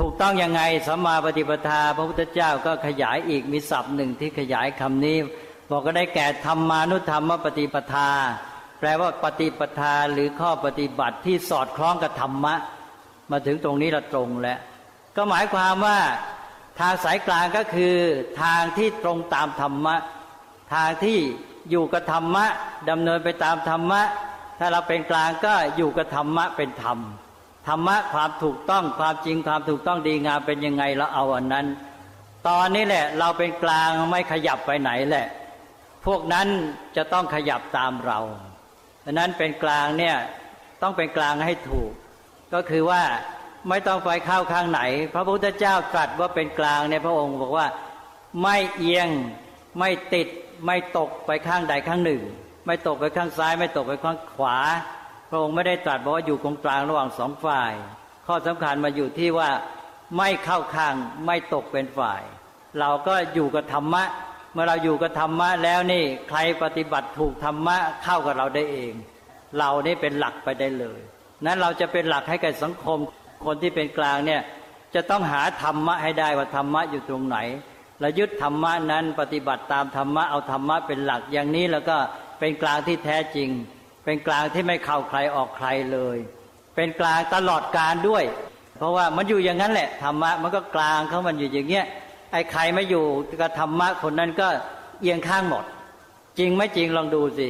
[0.01, 5.17] ถูกต้องยังไงสัมมาปฏิปทา พระพุทธเจ้าก็ขยายอีกมีศัพท์หนึ่งที่ขยายคำนี้
[5.71, 8.09] บอกก็ได้แก่ธรรมานุธรรมปฏิปทา
[8.79, 12.55] แปลว่าปฏิปทาหรือข้อปฏิบัติที่สอดคล้องกับธรรมะ
[13.31, 14.59] มาถึงตรงนี้เราตรงแล้ว
[15.17, 15.99] ก็หมายความว่า
[16.81, 17.97] ทางสายกลางก็คือ
[18.43, 19.97] ทางที่ตรงตามธรรมะ
[20.75, 21.19] ทางที่
[21.71, 22.47] อยู่กับธรรมะ
[22.91, 24.03] ดำเนินไปตามธรรมะ
[24.59, 26.99] ถ้าเราเป็นกลางก็อยู่กับธรรมะเป็นธรรม
[27.69, 31.67] ธรรมะความถูกต้องความจริงความถูกต้องดีงามเป็นยังไงเราเอาอันนั้น
[32.49, 35.29] ตอนนี้แหละ เราเป็นกลางไม่ขยับไปไหนแหละ
[36.07, 36.49] พวกนั้น
[36.97, 38.19] จะต้องขยับตามเรา
[39.05, 40.17] ดังนั้นเป็นกลางเนี่ย
[40.83, 41.93] ต้องเป็นกลางให้ถูก
[42.55, 43.03] ก็คือว่า
[43.69, 44.81] ไม่ต้องไปเข้าข้างไหน
[45.15, 47.67] พระพุทธเจ้าตรัสว่าเป็นกลางในพระองค์บอกว่า
[48.43, 49.09] ไม่เอียง
[49.79, 50.29] ไม่ติด
[50.67, 52.23] ไม่ตกไปข้างใดข้างหนึ่ง
[52.67, 54.57] ไม่ตกไปข้างซ้าย ไม่ตกไปข้างขวา
[55.31, 57.73] พระองค์ไม่ได้ตรัสบอกว่าอยู่ตรงกลางระหว่างสองฝ่าย
[58.27, 59.51] ข้อสำคัญมาอยู่ที่ว่า
[60.19, 60.95] ไม่เข้าข้าง
[61.27, 62.23] ไม่ตกเป็นฝ่าย
[62.81, 64.05] เราก็อยู่กับธรรมะ
[64.53, 68.93] เมื่อเราอยู่กับธรรมะแล้วนี่ใครปฏิบัติถูกธรรมะเข้ากับเราได้เอง
[69.59, 71.01] เรานี่เป็นหลักไปได้เลย
[71.47, 72.99] นั้นเราจะเป็นหลักให้กับสังคม
[73.45, 74.43] คนที่เป็นกลางเนี่ย
[74.95, 77.39] จะต้องหาธรรมะให้ได้ว่าธรรมะอยู่ตรงไหน
[78.01, 81.97] เรายึดธรรมะนั้นปฏิบัติตามธรรมะเอาธรรมะเป็นหลักอย่างนี้แล้วก็
[82.39, 83.49] เป็นกลางที่แท้จริง
[84.05, 86.19] เป็นกลางที่ไม่เข้าใครออกใครเลย
[86.77, 88.25] เป็นกลางตลอดการด้วย
[88.77, 91.87] เพราะว่ามันอยู่อย่างนั้นแหละธรรมะมันก็กลางเขามันอยู่อย่างเงี้ย
[92.33, 93.05] ไอ้ใครไม่อยู่
[93.40, 94.49] กับธรรมะคนนั้นก็
[95.01, 95.64] เอียงข้างหมด
[96.38, 97.49] จริงไม่จริงลองดูสิ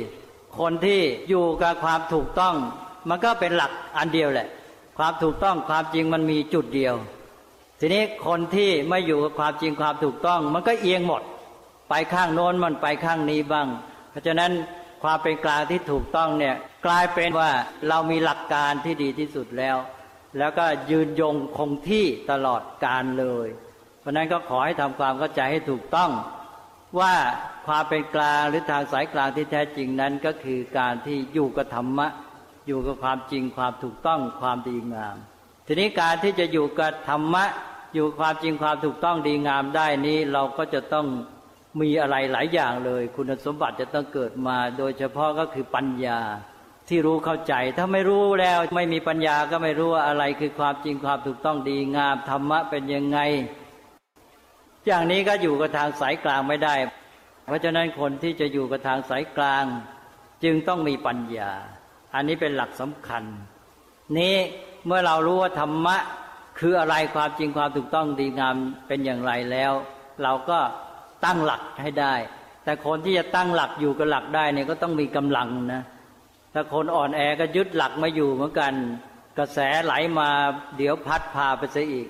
[0.59, 2.55] คนที่อยู่กับความถูกต้อง
[3.09, 4.49] มันก็เป็นหลักอันเดียวแหละ
[4.99, 6.95] ความถูกต้องความจริงมันมีจุดเดียว
[7.81, 11.23] ทีนี้คนที่ไม่อยู่กับความจริงความถูกต้อง มันก็เอียงหมด
[11.89, 13.69] ไปข้างโน้นมันไปข้างนี้บ้าง
[14.11, 14.53] เพราะฉะนั้น
[15.03, 16.55] ความเป็นกลางที่ถูกต้องเนี่ย
[16.87, 17.51] กลายเป็นว่า
[17.89, 19.77] เรามีหลักการที่ดีที่สุดแล้ว
[20.39, 23.49] แล้วก็ยืนยงคงที่ตลอดการเลย
[24.01, 26.11] เพราะนั้นก็ขอให้ทำความเข้าใจให้ถูกต้อง
[27.01, 27.15] ว่า
[27.67, 32.07] ความเป็นกลางหรือทางสายกลางที่แท้จริงนั้นก็คือการที่อยู่กับธรรมะ
[32.67, 35.17] อยู่กับความจริงความถูกต้องความดีงาม
[35.67, 37.45] ทีนี้การที่จะอยู่กับธรรมะ
[37.95, 41.07] อยู่ความจริงความถูกต้องดีงามได้นี้เราก็จะต้อง
[41.81, 46.21] มีอะไรหลายอย่างเลย คุณสมบัติจะต้องเกิดมา โดยเฉพาะก็คือปัญญา
[46.89, 53.19] ที่รู้เข้าใจ ถ้าไม่รู้แล้วไม่มีปัญญาก็ไม่รู้ว่าอะไรคือความจริงความถูกต้องดีงามธรรมะเป็นยังไง
[54.87, 56.75] อย่างนี้ก็อยู่กับทางสายกลางไม่ได้
[57.45, 59.65] เพราะฉะนั้นคนที่จะอยู่กับทางสายกลาง
[60.45, 61.53] จึงต้องมีปัญญา
[62.15, 63.25] อันนี้เป็นหลักสำคัญ
[64.19, 64.35] นี้
[64.87, 65.97] เมื่อเรารู้ว่าธรรมะ
[66.59, 69.73] คืออะไรความจริงความถูกต้องดีงามเป็นอย่างไรแล้ว
[70.23, 70.59] เราก็
[71.25, 72.15] ตั้งหลักให้ได้
[72.65, 75.83] แต่คนที่จะตั้งหลักอยู่กับหลักได้เนี่ยก็ต้องมีกำลังนะ
[76.55, 78.73] ถ้าคนอ่อนแอก็ยึดหลักมาอยู่เหมือนกัน
[79.39, 80.29] กระแสไหลมา
[80.77, 82.09] เดี๋ยวพัดพาไปซะอีก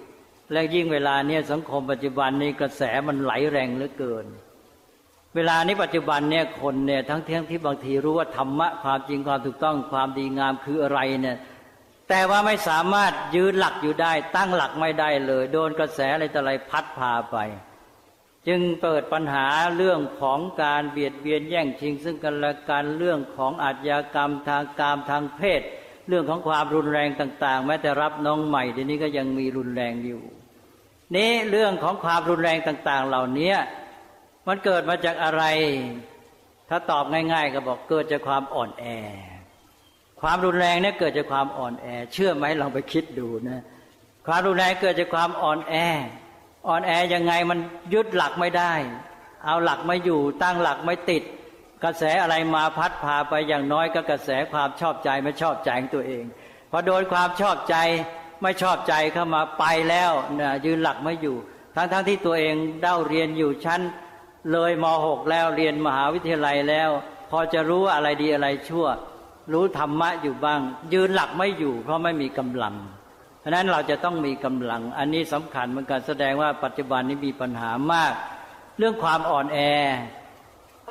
[0.53, 4.27] และยิ่งเวลาเนี้ยสังคมปัจจุบันนี้กระแสมันไหลแรงเหลือเกิน
[5.35, 11.37] เวลานี้ปัจจุบันเนี่ยคนเนี่ยทั้งที่ที่บางทีรู้ว่าธรรมะความจริงความถูกต้องความดีงามคืออะไรเนี่ย
[12.09, 17.37] แต่ว่าไม่สามารถยืนหลักอยู่ได้ ตั้งหลักไม่ได้เลย โดนกระแสอะไรต่ออะไรพัดพาไป
[18.49, 25.63] จึงเปิดปัญหาเรื่องของการเบียดเบียนแย่งชิง ซึ่งกันและกันเรื่องของอาชญากรรมทางการทางเพศ
[26.09, 30.23] เรื่องของความรุนแรงต่าง ๆ แม้แต่รับน้องใหม่ทีนี้ก็ยังมีรุนแรงอยู่
[31.17, 33.55] นี้เรื่องของความรุนแรงต่าง ๆ เหล่านี้
[34.47, 35.43] มันเกิดมาจากอะไร
[36.69, 38.85] ถ้าตอบง่าย ๆ ก็บอกเกิดจากความอ่อนแอ
[40.21, 43.61] ความรุนแรงเนี่ยเกิดจากความอ่อนแอ เชื่อไหมลองไปคิดดูนะ
[44.27, 45.75] ความรุนแรงเกิดจากความอ่อนแอ
[46.69, 47.59] อ่อนแอยังไงมัน
[47.95, 48.73] ยึดหลักไม่ได้
[49.45, 51.23] เอาหลักไม่อยู่ตั้งหลักไม่ติด
[51.85, 56.25] กระแสอะไรมาพัดพาไปอย่างน้อยก็กระแสความชอบใจไม่ชอบใจของตัวเอง
[56.71, 57.77] พอโดนความชอบใจ
[58.43, 61.37] ไม่ชอบใจเข้ามาไปแล้วนะยืนหลักไม่อยู่
[61.75, 63.81] ทั้งๆทที่ตัวเองเด้าเรียนอยู่ชั้น
[64.53, 66.91] เลยม .6 แล้วเรียนมหาวิทยาลัยแล้ว
[67.31, 68.87] พอจะรู้อะไรดีอะไรชั่ว
[69.53, 70.61] รู้ธรรมะอยู่บ้าง
[70.93, 72.75] ยืนหลักไม่อยู่ เพราะไม่มีกำลัง
[73.41, 78.13] เพราะนั้นเราจะต้องมีกำลัง อันนี้สำคัญเหมือนกันแสดงว่าปัจจุบันนี้มีปัญหามาก
[78.79, 79.59] เรื่องความอ่อนแอ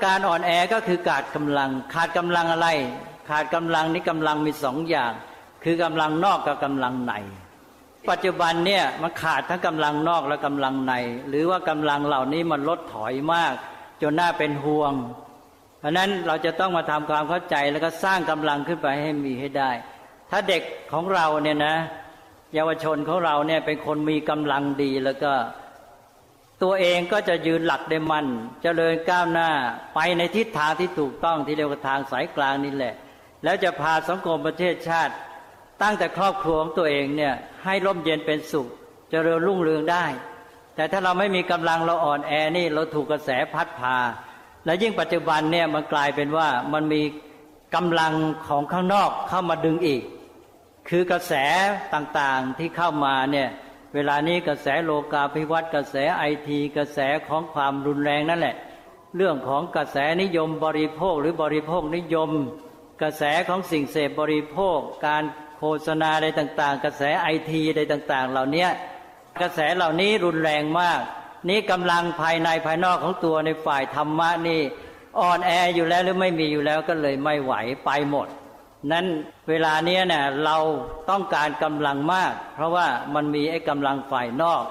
[0.05, 2.67] การอ่อนแอก็คือขาดกำลัง ขาดกำลังอะไร
[3.29, 5.11] ขาดกำลังนี้กำลังมีสองอย่าง
[5.63, 7.13] คือกำลังนอกกับกำลังใน
[8.09, 10.93] ปัจจุบันเนี่ยมันขาดทั้งกำลังนอกและกำลังใน
[11.29, 13.53] หรือว่ากำลังเหล่านี้มันลดถอยมาก
[14.01, 14.93] จนน่าเป็นห่วง
[15.79, 19.71] เพราะนั้นเราจะต้องมาทำความเข้าใจแล้วก็สร้างกำลังขึ้นไปให้มีให้ได้
[20.31, 21.75] ถ้าเด็กของเราเนี่ยนะ
[22.53, 25.31] เยาวชนของเราเนี่ยเป็นคนมีกำลังดีแล้วก็
[26.63, 28.29] ตัวเองก็จะยืนหลักได้มันจ
[28.63, 29.49] เจริญก้าวหน้า
[29.95, 32.93] ไปในทิศทางที่ถูกต้องที่เรียกว่าทางสายกลางนี่แหละ
[33.43, 35.13] แล้วจะพาสังคมประเทศชาติ
[35.81, 38.71] ตั้งแต่ครอบครัวของตัวเองเนี่ยให้ร่มเย็นเป็นสุขจ
[39.11, 40.05] เจริญรุ่งเรืองได้
[40.75, 43.97] แต่ถ้าเราไม่มีกำลังเราอ่อนแอนี่เราถูกกระแสพัดพา
[44.65, 47.01] และยิ่งปัจจุบันเนี่ยมันกลายเป็นว่ามันมี
[47.75, 48.13] กำลัง
[48.47, 50.03] ของข้างนอกเข้ามาดึงอีก
[50.89, 51.33] คือกระแส
[51.93, 53.49] ต่างๆที่เข้ามาเนี่ย
[53.93, 58.55] เวลานี้กระแสโลกาภิวัตน์กระแสไอทีกระแสของความรุนแรงนั่นแหละ
[59.15, 62.31] เรื่องของกระแสนิยมบริโภคหรือบริโภคนิยม
[63.01, 65.23] กระแสของสิ่งเสพบริโภคการ
[65.59, 68.67] โฆษณาใดต่าง ๆ กระแสไอทีใดต่าง ๆ เหล่านี้
[69.41, 71.01] กระแสเหล่านี้รุนแรงมาก
[71.49, 74.61] นี่กำลังภายในภายนอกของตัวในฝ่ายธรรมะนี่
[75.19, 77.53] อ่อนแออยู่แล้วหรือไม่มีอยู่แล้วก็เลยไม่ไหว
[77.85, 78.27] ไปหมด
[78.91, 79.05] นั้น
[79.49, 80.57] เวลาเนี้ยเนี่ยเรา
[81.09, 84.63] ต้องการกำลังมาก เพราะว่ามันมีไอ้กำลังฝ่ายนอก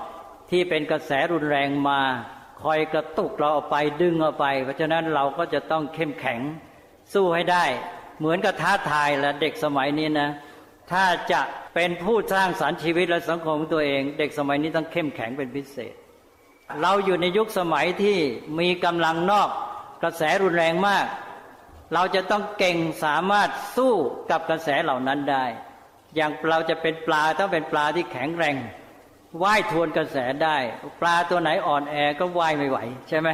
[0.51, 2.01] ที่เป็นกระแสรุนแรงมา
[2.63, 6.41] คอยกระตุกเราออกไปดึงออกไป เพราะฉะนั้นเราก็จะต้องเข้มแข็ง
[7.15, 7.65] สู้ให้ได้
[8.19, 10.31] เหมือนกับท้าทายและเด็กสมัยนี้นะ
[10.93, 11.41] ถ้าจะ
[11.75, 15.95] เป็นผู้สร้างสารรค์ชีวิตและสังคมของตัวเอง เด็กสมัยนี้ต้องเข้มแข็งเป็นพิเศษ
[16.83, 18.19] เราอยู่ในยุคสมัยที่
[18.61, 19.49] มีกำลังนอก
[20.03, 21.07] กระแสรุนแรงมาก
[21.95, 23.95] เราจะต้องเก่งสามารถสู้
[24.31, 25.45] กับกระแสเหล่านั้นได้
[26.17, 28.57] อย่างเราจะเป็นปลาต้องเป็นปลาที่แข็งแรง
[29.43, 30.57] ว่ายทวนกระแสได้
[31.01, 33.29] ปลาตัวไหนอ่อนแอก็ว่ายไม่ไหว ใช่ไหม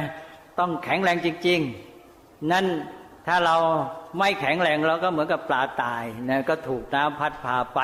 [0.59, 1.59] ต้องแข็งแรงจริง
[2.03, 2.65] ๆ นั่น
[3.27, 3.55] ถ้าเรา
[4.19, 7.79] ไม่แข็งแรงเราก็เหมือนกับปลาตายนะก็ถูกน้ำพัดพาไป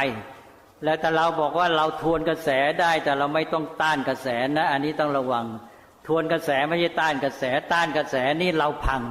[0.83, 2.49] แล้วแต่เราบอกว่าเราทวนกระแส
[2.81, 4.27] ได้แต่เราไม่ต้องต้านกระแส
[4.57, 5.45] นะ อันนี้ต้องระวัง
[6.07, 9.03] ทวนกระแสไม่ใช่ต้านกระแสต้านกระแสนี่เราพัง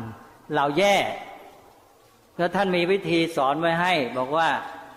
[0.55, 0.97] เราแย่
[2.37, 4.49] แล้วท่านมีวิธีสอนไว้ให้ บอกว่า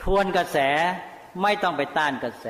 [0.04, 0.58] ทวนกระแส
[1.42, 2.48] ไม่ต้องไปต้านกระแส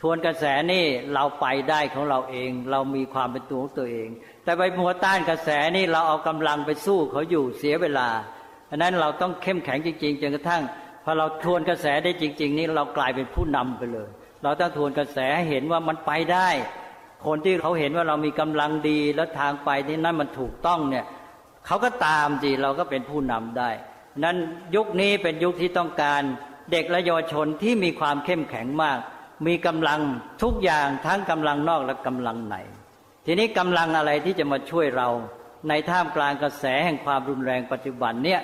[0.00, 4.08] ทวนกระแสนี่เราไปได้ของเราเอง เรามีความเป็นตัวของตัวเอง
[4.44, 8.08] แต่ไปมัวต้านกระแสนี่เราเอากำลังไปสู้เขาอยู่เสียเวลา
[8.70, 10.62] อันนั้นเราต้องเข้มแข็งจริงๆจนกระทั่ง
[11.04, 14.08] พอเราทวนกระแสได้จริง ๆ นี่เรากลายเป็นผู้นำไปเลย
[14.42, 16.48] เราต้องทวนกระแสให้เห็นว่ามันไปได้
[17.26, 21.06] คนที่เขาเห็นว่าเรามีกำลังดีแล้วทางไปที่นั่นมันถูกต้องเนี่ย
[21.66, 23.70] เขาก็ตามจีเราก็เป็นผู้นำได้
[24.24, 24.36] นั้น
[24.76, 26.22] ยุคนี้เป็นยุคที่ต้องการ
[26.72, 28.98] เด็กและเยาวชนที่มีความเข้มแข็งมาก
[29.46, 30.00] มีกำลัง
[30.42, 32.56] ทุกอย่างทั้งกำลังนอกและกำลังใน
[33.26, 35.08] ทีนี้กำลังอะไรที่จะมาช่วยเรา
[35.68, 38.40] ในท่ามกลางกระแสแห่งความรุนแรงปัจจุบันเนี่ย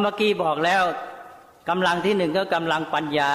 [0.00, 0.82] เมื่อกี้บอกแล้ว
[1.68, 3.32] กำลังที่หนึ่งก็กำลังปัญญา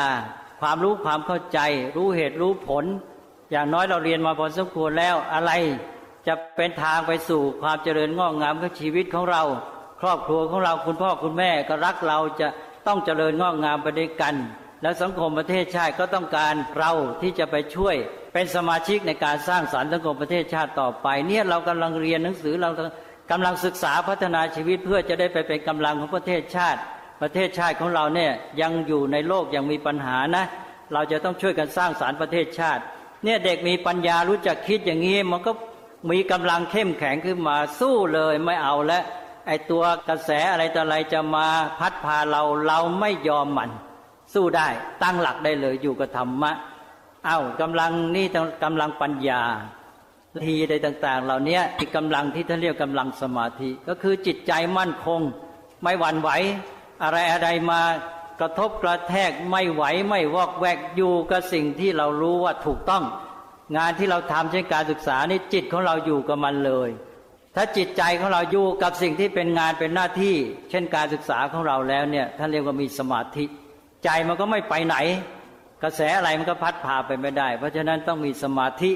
[0.61, 1.59] ความรู้ความเข้าใจ
[1.95, 2.85] รู้เหตุรู้ผล
[3.51, 5.51] อย่างน้อยเราเรียนมาพอสมควรแล้วอะไร
[6.27, 9.43] จะเป็นทางไปสู่ความเจริญงอกงามของชีวิตของเรา
[10.01, 12.47] ครอบครัวของเราคุณพ่อคุณแม่ก็รักเราจะ
[12.87, 14.35] ต้องเจริญงอกงามไปด้วยกัน
[14.81, 17.95] แล้วสังคมประเทศชาติก็ต้องการเราที่จะไปช่วย
[18.37, 22.69] เป็นสมาชิกในการสร้างสารรค์สังคมประเทศชาติต่อไป เนี่ยเรากำลังเรียนหนังสือเรา
[23.31, 26.79] กำลังศึกษาพัฒนาชีวิตเพื่อจะได้ไปเป็นกำลังของประเทศชาติ
[27.21, 30.45] ประเทศชาติของเราเนี่ยยังอยู่ในโลกยังมีปัญหานะ
[30.93, 32.81] เราจะต้องช่วยกันสร้างสารรค์ประเทศชาติ
[33.23, 35.51] เนี่ยเด็กมีปัญญารู้จักคิดอย่างนี้มันก็
[36.11, 38.99] มีกำลังเข้มแข็งขึ้นมาสู้เลยไม่เอาและ
[39.47, 41.47] ไอตัวกระแสอะไรต่ออะไรจะมา
[41.79, 43.69] พัดพาเราเราไม่ยอมมัน
[44.33, 44.67] สู้ได้
[45.03, 46.53] ตั้งหลักได้เลยอยู่กับธรรมะ
[47.27, 48.25] อา้ากำลังนี่
[48.63, 49.41] กำลังปัญญา
[50.45, 55.21] ทีใดต่าง ๆ เหล่านี้อีกกำลังที่ท่านเรียกกำลังสมาธิ ก็คือจิตใจมั่นคง
[55.83, 56.29] ไม่หวั่นไหว
[57.03, 57.81] อะไรอะไรมา
[58.39, 63.03] กระทบกระแทกไม่ไหวไม่วอกแวกอยู่กับสิ่งที่เรารู้ว่าถูกต้อง
[63.77, 66.89] งานที่เราทำเช่นการศึกษานี่จิตของเราอยู่กับมันเลย
[67.55, 70.35] ถ้าจิตใจของเราอยู่กับสิ่งที่เป็นงานเป็นหน้าที่
[70.69, 73.45] เช่นการศึกษาของเราแล้วเนี่ยท่านเรียกว่ามีสมาธิ
[74.03, 74.95] ใจมันก็ไม่ไปไหน
[75.85, 78.91] กระแสอะไรมันก็พัดพาไปไม่ได้ เพราะฉะนั้นต้องมีสมาธิ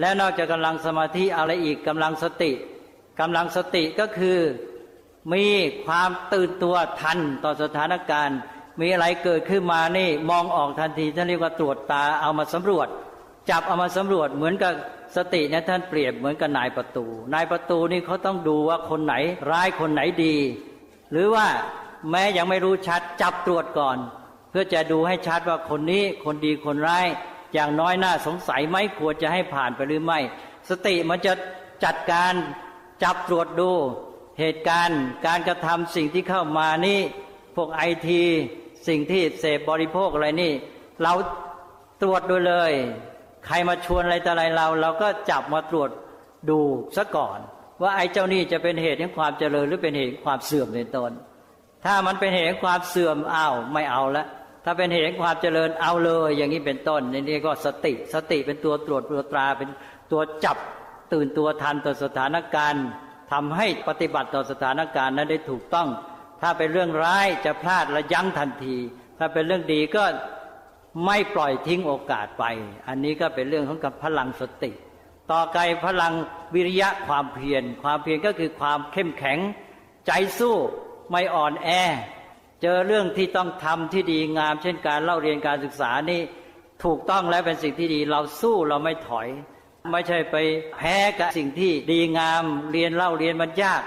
[0.00, 2.52] และนอกจากกำลังสมาธิอะไรอีกกำลังสติ
[3.20, 4.38] กำลังสติก็คือ
[5.32, 5.46] มี
[5.86, 8.38] ความตื่นตัวทันต่อสถานการณ์
[8.80, 12.88] มีอะไรเกิดขึ้นมานี่มองออกทันทีท่านเรียกว่าตรวจตาเอามาสำรวจ
[13.50, 14.72] จับเอามาสำรวจเหมือนกับ
[15.16, 19.14] สติเนี่ยท่านเปรียบเหมือนกับนายประตู นายประตูนี่เขาต้องดูว่าคนไหน
[19.50, 20.36] ร้ายคนไหนดี
[21.12, 21.46] หรือว่า
[22.10, 23.98] แม้ยังไม่รู้ชัดจับตรวจก่อน
[24.50, 27.06] เพื่อจะดูให้ชัดว่าคนนี้คนดีคนร้าย
[27.54, 30.18] อย่างน้อยน่าสงสัยไหมควรจะให้ผ่านไปหรือไม่
[30.68, 31.32] สติมันจะ
[31.84, 32.32] จัดการ
[33.02, 33.70] จับตรวจดู
[34.40, 37.00] เหตุการณ์การกระทำสิ่งที่เข้ามานี่
[37.56, 38.22] พวกไอที
[38.88, 40.52] สิ่งที่เสพบริโภคอะไรนี่
[41.02, 41.12] เรา
[42.02, 42.72] ตรวจดูเลย
[43.46, 45.90] ใครมาชวนอะไรแต่อะไรเรา เราก็จับมาตรวจ
[46.50, 46.60] ดู
[46.96, 47.38] ซะก่อน
[47.82, 51.10] ว่าไอ้เจ้านี่จะเป็นเหตุแห่งความเจริญหรือเป็นเหตุความเสื่อมในตน
[51.84, 54.26] ถ้ามันเป็นเหตุแห่งความเสื่อมอ้าวไม่เอาละ
[54.70, 59.68] ถ้าเป็นเหตุแห่งความเจริญเอาเลย อย่างนี้เป็นต้นในี่ก็สติสติเป็นตัวตรวจตัวตราเป็น
[60.12, 60.56] ตัวจับ
[61.12, 62.84] ตื่นตัวทันต่อสถานการณ์
[63.32, 65.88] ทำให้ปฏิบัติต่อสถานการณ์นั้นได้ถูกต้อง
[66.42, 68.76] ถ้าเป็นเรื่องร้ายจะพลาดระยั้งทันที
[69.18, 70.04] ถ้าเป็นเรื่องดีก็
[71.06, 72.44] ไม่ปล่อยทิ้งโอกาสไป
[72.88, 74.70] อันนี้ก็เป็นเรื่องของกับพลังสติ
[75.32, 76.12] ต่อไกพลัง
[76.54, 79.38] วิริยะความเพียรความเพียรก็คือความเข้มแข็ง
[80.06, 80.56] ใจสู้
[81.10, 81.70] ไม่อ่อนแอ
[82.62, 86.20] เจอเรื่องที่ต้องทำที่ดีงาม เช่นการเล่าเรียนการศึกษานี่
[86.84, 89.28] ถูกต้องและเป็นสิ่งที่ดีเราสู้เราไม่ถอย
[89.92, 90.36] ไม่ใช่ไป
[90.74, 93.82] แพ้กับสิ่งที่ดีงามเรียนเล่าเรียนมันยาก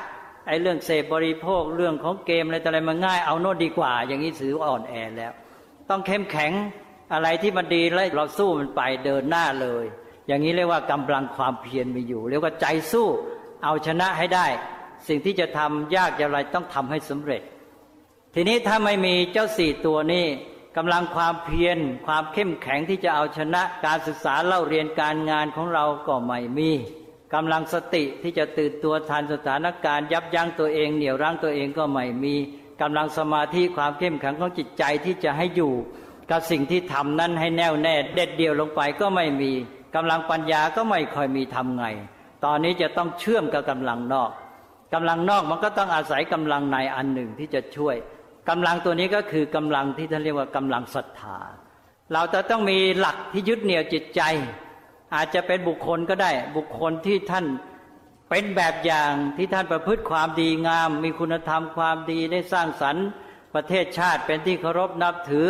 [0.47, 5.33] ไอ้เรื่องเสพบริโภคเรื่องของเกมอะไรแต่อะไรมันง่ายเอาโน่นดีกว่า อย่างนี้ถืออ่อนแอแล้ว
[5.89, 6.51] ต้องเข้มแข็ง
[7.13, 9.85] อะไรที่มันดีแล้วเราสู้มันไปเดินหน้าเลย
[10.27, 13.07] อย่างนี้เรียกว่ากำลังความเพียรมีอยู่ เรียกว่าใจสู้
[13.63, 14.45] เอาชนะให้ได้
[15.07, 17.41] สิ่งที่จะทำยากอย่างไรต้องทำให้สำเร็จ
[18.33, 20.25] ทีนี้ถ้าไม่มีเจ้าสี่ตัวนี้
[20.77, 26.71] กำลังความเพียรความเข้มแข็งที่จะเอาชนะการศึกษาเล่าเรียนการงานของเราก็ไม่มี
[27.33, 32.35] กำลังสติที่จะตื่นตัวทันสถานการณ์ยับยั้งตัวเองเหนี่ยวรั้งตัวเองก็ไม่มี
[32.81, 35.73] กำลังสมาธิความเข้มแข็งของจิตใจที่จะให้อยู่
[36.31, 39.51] กับสิ่งที่ทำนั้นให้แน่วแน่เด็ดเดี่ยวลงไปก็ไม่มี
[39.95, 41.85] กำลังปัญญาก็ไม่ค่อยมีทำไง
[42.45, 44.31] ตอนนี้จะต้องเชื่อมกับกำลังนอก
[44.93, 47.95] กำลังนอกมันก็ต้องอาศัยกำลังในอันหนึ่งที่จะช่วย
[48.49, 51.37] กำลังตัวนี้ก็คือกำลังที่ท่านเรียกว่ากำลังศรัทธา
[52.13, 54.21] เราจะต้องมีหลักที่ยึดเหนี่ยวจิตใจ
[55.15, 57.45] อาจจะเป็นบุคคลก็ได้ บุคคลที่ท่าน
[58.29, 63.05] เป็นแบบอย่างที่ท่านประพฤติความดีงาม มีคุณธรรมความดีได้สร้างสรรค์
[63.55, 65.49] ประเทศชาติเป็นที่เคารพนับถือ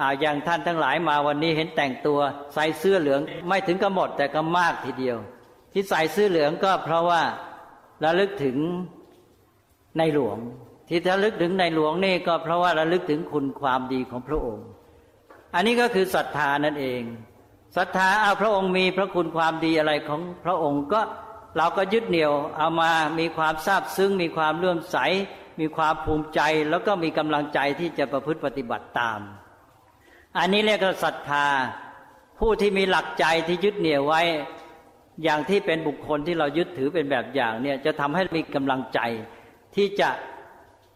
[0.00, 2.20] ออย่างท่านทั้งหลายมาวันนี้เห็นแต่งตัว
[2.54, 5.16] ใส่เสื้อเหลืองไม่ถึงกับหมดแต่ก็มากทีเดียว
[5.72, 7.22] ที่ใส่เสื้อเหลืองก็เพราะว่า
[8.04, 8.56] ระลึกถึง
[9.98, 10.38] ในหลวง
[10.90, 14.66] ที่ระลึกถึงในหลวงนี่ก็เพราะว่าระลึกถึงคุณความดีของพระองค์
[15.54, 17.02] อันนี้ก็คือศรัทธานั่นเอง
[17.76, 21.00] ศรัทธาเอาพระองค์มีพระคุณความดีอะไรของพระองค์ก็
[21.56, 24.96] เราก็ยึดเหนี่ยวเอามามีความซาบซึ้งมีความเลื่อมใส
[25.60, 29.20] มีความภูมิใจแล้วก็มีกำลังใจที่จะประพฤติปฏิบัติตาม
[30.38, 31.46] อันนี้เรียกว่าศรัทธา
[32.38, 34.22] ผู้ที่มีหลักใจที่ยึดเหนี่ยวไว้
[35.22, 39.00] อย่างที่เป็นบุคคลที่เรายึดถือเป็นแบบอย่างเนี่ยจะทำให้มีกำลังใจ
[39.76, 40.08] ที่จะ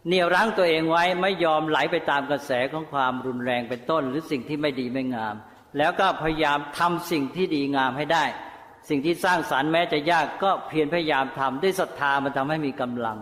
[0.06, 5.34] เหนี่ยวรั้งตัวเองไว้ไม่ยอมไหลไปตามกระแสของความรุนแรงเป็นต้น หรือสิ่งที่ไม่ดีไม่งาม
[5.78, 8.24] แล้วก็พยายามทำสิ่งที่ดีงามให้ได้
[8.88, 13.18] สิ่งที่สร้างสารรค์แม้จะยากก็เพียรพยายามทำด้วยศรัทธามันทำให้มีกำลัง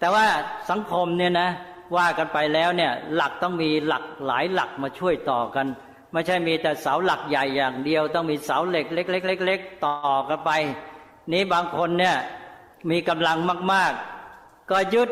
[0.00, 0.26] แต่ว่า
[0.70, 1.50] สังคมเนี่ยนะ
[1.96, 5.66] ว่ากันไปแล้วเนี่ยหลักต้องมีหลักหลายหลักมาช่วยต่อกัน
[6.12, 10.50] ไม่ใช่มีแต่เสาหลักใหญ่อย่างเดียว ต้องมีเสาเหล็กเล็กๆต่อกันไป
[11.32, 12.16] นี้บางคนเนี่ย
[12.90, 13.38] มีกำลัง
[13.72, 13.92] มาก
[14.32, 15.10] ๆ ก็ยึด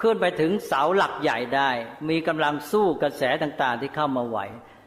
[0.00, 1.70] ขึ้นไปถึงเสาหลักใหญ่ได้
[2.08, 4.38] มีกำลังสู้กระแสต่างๆที่เข้ามาไหว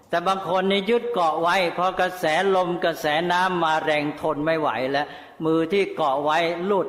[0.10, 5.08] แต่บางคนนี่ยึดเกาะไว้พอกระแสลมกระแสน้ำมาแรงทนไม่ไหวแล้ว
[5.46, 6.88] มือที่เกาะไว้หลุด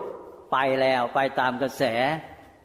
[0.52, 1.83] ไปแล้วไปตามกระแส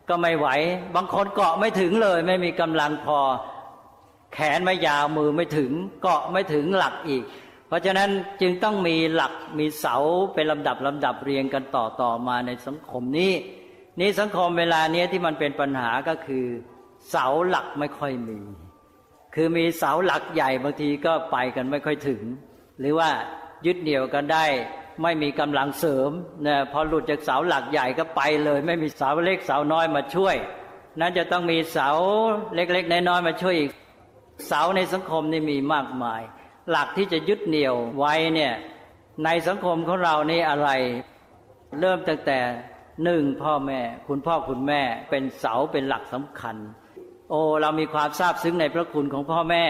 [0.10, 0.48] ก็ไม่ไหว
[0.96, 3.20] บางคนเกาะไม่ถึงเลย ไม่มีกำลังพอ
[4.34, 7.24] แขนไม่ยาวมือไม่ถึง เกาะไม่ถึงหลักอีก
[7.68, 8.10] เพราะฉะนั้น
[8.42, 9.96] จึงต้องมีหลักมีเสา
[10.34, 13.34] เป็นลำดับลำดับเรียงกันต่อต่อมาในสังคมนี้
[14.00, 16.46] นี่สังคมเวลานี้ที่มันเป็นปัญหาก็คือ
[17.10, 18.40] เสาหลักไม่ค่อยมี
[19.36, 22.24] คือมีเสาหลักใหญ่บางทีก็ไปกันไม่ค่อยถึง
[22.80, 23.10] หรือว่า
[23.66, 24.46] ยึดเหนี่ยวกันได้
[25.04, 26.12] ไม่มีกำลังเสริม
[26.48, 30.36] นะพอหลุดจากเสาหลักใหญ่ก็ไปเลย ไม่มีเสาเล็กเสาน้อยมาช่วย
[31.00, 31.90] นั้นจะต้องมีเสา
[32.56, 33.72] เล็กๆน้อยๆมาช่วยอีก
[34.48, 36.22] เสาในสังคมนี่มีมากมาย
[36.70, 38.54] หลักที่จะยึดเหนี่ยวไว้เนี่ย
[39.24, 40.70] ในสังคมของเรานี่อะไร
[41.80, 42.40] เริ่มตั้งแต่
[43.04, 46.56] หนึ่งพ่อแม่ คุณพ่อคุณแม่เป็นเสาเป็นหลักสำคัญ
[47.30, 49.64] โอ้เรามีความซาบซึ้งในพระคุณของพ่อแม่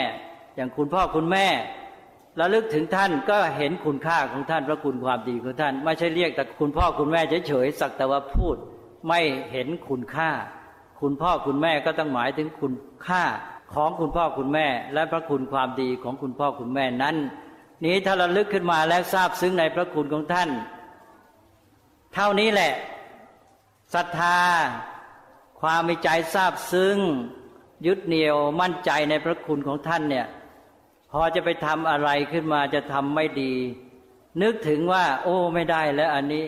[0.56, 1.48] อย่างคุณพ่อคุณแม่
[2.40, 8.56] ระลึกถึงท่านก็เห็นคุณค่าของท่านพระคุณความดีของท่าน ไม่ใช่เรียกแต่คุณพ่อคุณแม่เฉยๆสักแต่ว่าพูด
[9.08, 9.20] ไม่
[9.52, 10.32] เห็นคุณค่า
[11.02, 12.74] คุณพ่อคุณแม่ก็ต้องหมายถึงคุณ
[13.08, 13.24] ค่า
[13.74, 17.16] ของคุณพ่อคุณแม่ และพระคุณความดีของคุณพ่อคุณแม่นั้น
[17.86, 20.50] นี้ถ้าระลึกขึ้นมาแล้วทราบซึ้งในพระคุณของท่าน
[22.14, 22.72] เท่านี้แหละ
[23.96, 24.40] ศรัทธา
[25.62, 26.98] ความมีใจทราบซึ้ง
[27.86, 30.28] ยึดเหนี่ยวมั่นใจในพระคุณของท่านเนี่ย
[31.12, 33.54] พอจะไปทำอะไรขึ้นมาจะทำไม่ดี
[34.42, 36.46] นึกถึงว่า โอ้ไม่ได้แล้วอันนี้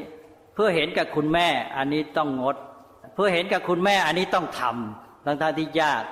[0.53, 2.55] เพื่อเห็นกับคุณแม่ อันนี้ต้องงด
[3.13, 6.03] เพื่อเห็นกับคุณแม่อันนี้ต้องทำทั้งทที่ยาก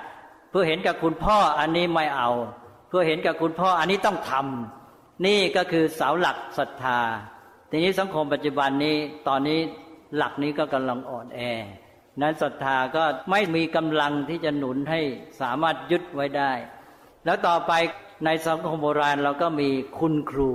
[0.49, 2.29] เพื่อเห็นกับคุณพ่ออันนี้ไม่เอา
[2.87, 6.99] เพื่อเห็นกับคุณพ่ออันนี้ต้องทำนี่ก็คือเสาหลักศรัทธา
[7.69, 8.95] ทีนี้สังคมปัจจุบันนี้
[9.27, 9.59] ตอนนี้
[10.15, 11.39] หลักนี้ก็กำลังอ่อนแอ
[12.21, 15.01] นั้นศรัทธาก็ไม่มีกำลังที่จะหนุนให้
[15.41, 16.51] สามารถยึดไว้ได้
[17.25, 17.71] แล้วต่อไป
[18.25, 20.51] ในสังคมโบราณเราก็มีคุณครู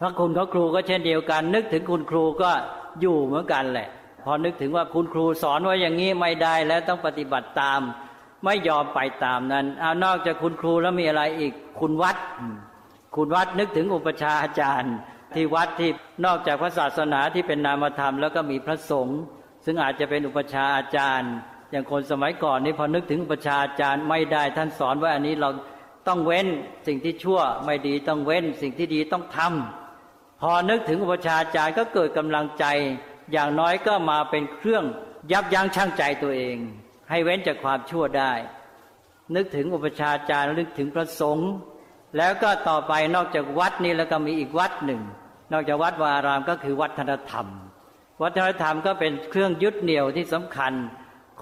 [0.00, 2.50] พระคุณของครูก็เช่นเดียวกัน นึกถึงคุณครูก็
[3.00, 3.88] อยู่เหมือนกันแหละ
[4.22, 7.80] พอนึกถึงว่าคุณครูสอนไว้อย่างนี้ไม่ได้แล้วต้องปฏิบัติตาม
[8.44, 12.16] ไม่ยอมไปตามนั้นเอานอกจากคุณครูแล้วมีอะไรอีก คุณวัด
[13.16, 14.94] คุณวัดนึกถึงอุปชาอาจารย์
[15.34, 15.90] ที่วัดที่
[16.26, 19.20] นอกจากพระศาสนาที่เป็นนามธรรม แล้วก็มีพระสงฆ์
[19.64, 21.32] ซึ่งอาจจะเป็นอุปชาอาจารย์
[21.70, 25.50] อย่างคนสมัยก่อนนี่พอนึกถึงอุปชาอาจารย์ไม่ได้ท่านสอนว่าอันนี้เรา
[26.08, 26.46] ต้องเว้น
[26.86, 32.64] สิ่งที่ชั่วไม่ดีต้องเว้น สิ่งที่ดีต้องทำพอนึกถึงอุปชาอาจารย์ก็เกิดกำลังใจ
[33.32, 34.84] อย่างน้อยก็มาเป็นเครื่อง
[35.32, 36.56] ยับยั้งชั่งใจตัวเอง
[37.10, 38.32] ให้เว้นจากความชั่วได้
[39.34, 41.50] นึกถึงอุปชาอาจารย์นึกถึงพระสงฆ์
[42.16, 45.02] แล้วก็ต่อไปนอกจากวัดนี้แล้วก็มีอีกวัดหนึ่ง
[45.52, 47.46] นอกจากวัดวารามก็คือวัฒนธรรม
[48.22, 50.72] วัฒนธรรมก็เป็นเครื่องยึดเหนี่ยวที่สำคัญ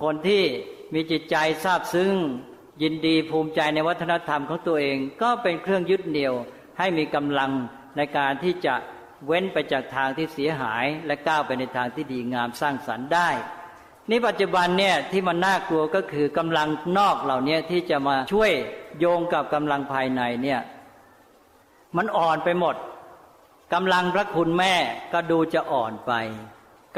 [0.03, 0.43] คนที่
[0.95, 2.15] มีจิตใจซาบซึ้ง
[2.83, 6.35] ยินดีภูมิใจในวัฒนธรรมของตัวเอง ก็เป็นเครื่องยึดเหนี่ยว
[6.79, 7.51] ให้มีกำลัง
[7.97, 8.75] ในการที่จะ
[9.27, 13.31] เว้นไปจากทางที่เสียหายและก้าวไปในทางที่ดีงามสร้างสรรค์ได้
[14.11, 18.53] นี่ปัจจุบันเนี่ยที่มันน่ากลัวก็คือกำลังนอกเหล่านี้ที่จะมาช่วย
[18.99, 20.61] โยงกับกำลังภายในเนี่ย
[21.97, 22.77] มันอ่อนไปหมด
[23.75, 24.75] กำลังพระคุณแม่
[25.13, 26.13] ก็ดูจะอ่อนไป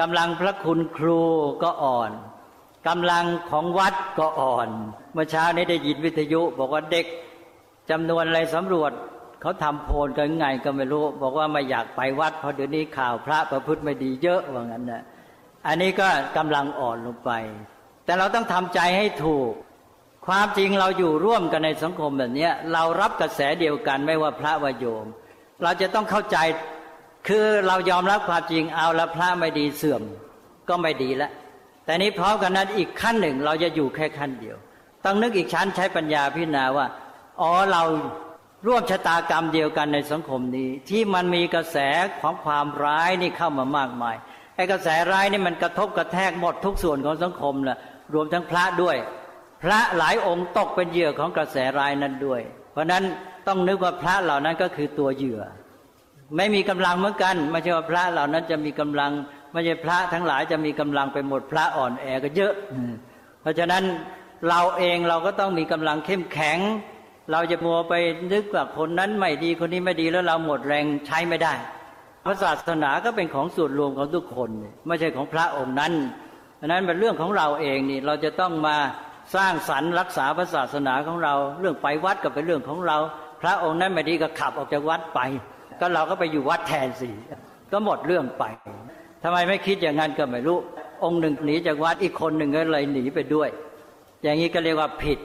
[0.00, 1.22] กำลังพระคุณครู
[1.62, 2.10] ก็อ่อน
[2.88, 4.68] กำลังของวัดก็อ่อน
[5.12, 7.06] เมื่อเช้านี้ได้ยินวิทยุ บอกว่าเด็ก
[7.90, 8.92] จำนวนอะไรสำรวจ
[9.40, 15.02] เขาทำโพลกันไงก็ไม่รู้ บอกว่าไม่อยากไปวัด เพราะเดี๋ยวนี้ข่าวพระประพฤติไม่ดีเยอะว่างั้นนะ
[15.66, 17.30] อันนี้ก็กำลังอ่อนลงไป
[18.04, 19.52] แต่เราต้องทำใจให้ถูก
[20.26, 25.06] ความจริงเราอยู่ร่วมกันในสังคมแบบนี้เรารับกระแสเดียวกันไม่ว่าพระวโยม
[25.62, 26.38] เราจะต้องเข้าใจ
[27.28, 30.02] คือเรายอมรับความจริงเอาล้วพระไม่ดีเสื่อม
[30.68, 31.32] ก็ไม่ดีแล้ว
[31.84, 34.56] แต่นี้พร้อมกันนั้นอีกขั้นหนึ่งเราจะอยู่แค่ขั้นเดียว
[35.04, 36.86] ต้องนึกอีกชั้นใช้ปัญญาพิจารณาว่า
[37.40, 37.82] อ๋อเรา
[38.66, 41.76] ร่วมชะตากรรมเดียวกันในสังคมนี้ ที่มันมีกระแส
[42.20, 44.16] ของความร้ายนี่เข้ามามากมาย
[44.56, 47.78] ไอ้กระแสร้ายนี่มันกระทบกระแทกหมดทุกส่วนของสังคมแหละ
[48.14, 48.96] รวมทั้งพระด้วย
[49.62, 52.40] พระหลายองค์ตกเป็นเหยื่อของกระแสร้ายนั้นด้วย
[52.72, 53.02] เพราะนั้น
[53.46, 55.42] ต้องนึกว่าพระเหล่านั้นก็คือตัวเหยื่อ
[56.36, 59.12] ไม่มีกำลังเหมือนกันไม่ใช่ว่าพระเหล่านั้นจะมีกำลัง
[59.52, 62.52] ไม่ใช่พระทั้งหลายจะมีกำลังไปหมดพระอ่อนแอก็เยอะ
[63.40, 63.84] เพราะฉะนั้น
[64.48, 66.58] เราเองเราก็ต้องมีกำลังเข้มแข็ง
[67.32, 67.94] เราจะมัวไป
[68.32, 71.54] นึกว่าคนนั้นไม่ดีคนนี้ไม่ดีแล้วเราหมดแรงใช้ไม่ได้
[72.26, 74.50] พระศาสนาก็เป็นของส่วนรวมของทุกคน
[74.86, 75.92] ไม่ใช่ของพระองค์นั้น
[76.60, 78.76] ดังนั้นเป็นเรื่องของเราเองนี่เราจะต้องมา
[79.36, 82.98] สร้างสรรค์รักษาพระศาสนาของเรา เรื่องไปวัดก็เป็นเรื่องของเรา
[83.42, 85.20] พระองค์นั้นไม่ดีก็ขับออกจากวัดไป
[85.80, 87.08] ก็เราก็ไปอยู่วัดแทนสิ
[87.72, 88.44] ก็หมดเรื่องไป
[89.22, 90.58] ทำไมไม่คิดอย่างนั้นก็ไม่รู้
[91.04, 93.48] องค์หนึ่งหนีจากวัดอีกคนหนึ่งก็เลยหนีไปด้วย
[94.22, 95.18] อย่างนี้ก็เรียกว่าผิด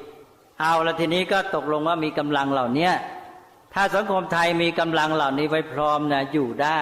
[0.59, 2.89] เอาแล้วทีนี้ก็ตกลงว่ามีกำลังเหล่านี้
[3.73, 6.81] ถ้าสังคมไทยมีกำลังเหล่านี้ไว้พร้อมนะอยู่ได้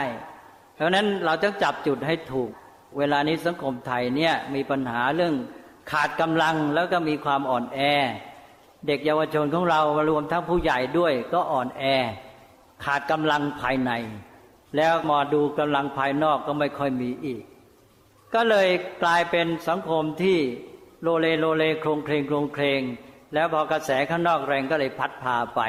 [0.76, 2.52] เพราะนั้นเราต้องจับจุดให้ถูก
[2.98, 5.34] เวลานี้สังคมไทยเนี่ยมีปัญหาเรื่อง
[5.92, 7.80] ขาดกำลังแล้วก็มีความอ่อนแอ
[8.88, 11.84] เด็กเยาวชนของเรารวมทั้งผู้ใหญ่ด้วยก็อ่อนแอ
[12.86, 13.92] ขาดกำลังภายใน
[14.76, 17.44] แล้วมาดูกำลังภายนอกก็ไม่ค่อยมีอีก
[18.34, 18.68] ก็เลย
[19.04, 20.38] กลายเป็นสังคมที่
[21.02, 22.82] โลเลโลเลโครงเครงโครงเครง
[23.34, 25.62] แล้วพอกระแสข้างนอกแรงก็เลยพัดพาไป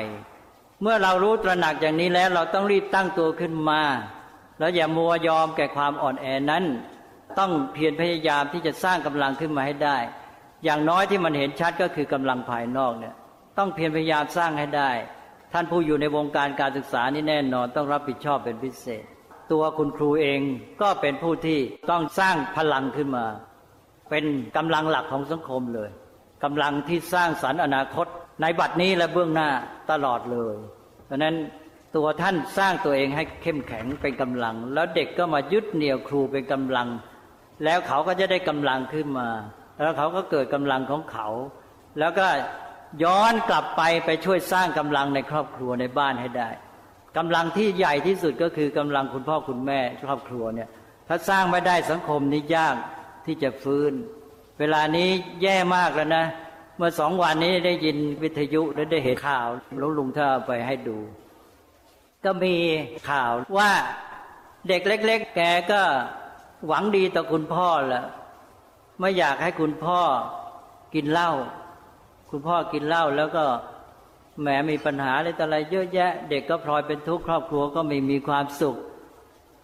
[0.82, 3.82] เมื่อเรารู้ตระหนักอย่างนี้แล้ว เราต้องรีบตั้งตัวขึ้นมา
[4.58, 6.64] แล้วอย่ามัวยอมแก่ความอ่อนแอนั้น
[7.38, 9.98] ต้องเพียรพยายามที่จะสร้างกำลังขึ้นมาให้ได้
[10.64, 13.14] อย่างน้อยที่มันเห็นชัดก็คือกำลังภายนอกเนี่ย
[13.58, 14.90] ต้องเพียรพยายามสร้างให้ได้
[15.52, 19.04] ท่านผู้อยู่ในวงการการศึกษานี่แน่นอนต้องรับผิดชอบเป็นพิเศษ
[19.52, 20.40] ตัวคุณครูเอง
[20.82, 21.58] ก็เป็นผู้ที่
[21.90, 23.26] ต้องสร้างพลังขึ้นมา
[24.10, 24.24] เป็น
[24.56, 25.90] กำลังหลักของสังคมเลย
[26.44, 28.06] กำลังที่สร้างสรรค์อนาคต
[28.42, 29.50] ในบัดนี้และเบื้องหน้า
[29.90, 30.56] ตลอดเลย
[31.06, 31.34] เพราะนั้น
[31.96, 36.88] ตัวท่านสร้างตัวเองให้เข้มแข็งเป็นกำลัง แล้วเด็กก็มายึดเหนี่ยวครูเป็นกำลัง
[37.64, 39.28] แล้วเขาก็จะได้กำลังขึ้นมา
[39.82, 41.28] แล้วเขาก็เกิดกำลังของเขา
[41.98, 42.26] แล้วก็
[43.04, 46.50] ย้อนกลับไปไปช่วยสร้างกำลังในครอบครัวในบ้านให้ได้
[47.16, 50.68] กำลังที่ใหญ่ที่สุดก็คือกำลังคุณพ่อคุณแม่ครอบครัวเนี่ย
[51.08, 52.76] ถ้าสร้างไม่ได้สังคมนี้ยาก
[53.26, 53.92] ที่จะฟื้น
[54.58, 55.08] เวลานี้
[55.42, 56.24] แย่มากแล้วนะ
[56.80, 59.48] เมื่อสองวันนี้ได้ยินวิทยุและได้เห็นข่าว
[59.80, 60.98] ลุงลุงถ้าไปให้ดู
[62.24, 62.54] ก็มี
[63.10, 63.70] ข่าวว่า
[64.68, 65.40] เด็กเล็ก ๆ แก
[65.72, 65.82] ก็
[66.66, 68.04] หวังดีต่อคุณพ่อแหละ
[69.00, 70.00] ไม่อยากให้คุณพ่อ
[70.94, 71.30] กินเหล้า
[72.30, 73.44] คุณพ่อกินเหล้าแล้วก็
[74.40, 78.76] แหมมีปัญหาอะไรต่ออะไรเยอะแยะ เด็กก็พลอยเป็นทุกข์ครอบครัวก็ไม่มีความสุข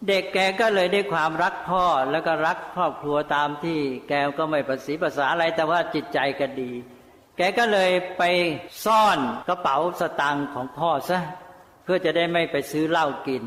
[0.09, 6.73] เด็กแกก็เลยได้ความรักพ่อแล้วก็รักครอบครัวตามที่แกก็ไม่ประสีภาษาอะไรแต่ว่าจิตใจก็ดี
[7.37, 8.23] แกก็เลยไป
[8.85, 9.19] ซ่อน
[9.49, 11.19] กระเป๋าสตางค์ของพ่อซะ
[11.85, 13.45] เพื่อจะได้ไม่ไปซื้อเหล้ากิน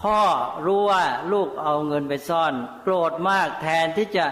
[0.00, 0.18] พ่อ
[0.66, 2.52] รู้ว่าลูกเอาเงินไปซ่อน
[2.82, 4.26] โกรธมากแทนที่จะ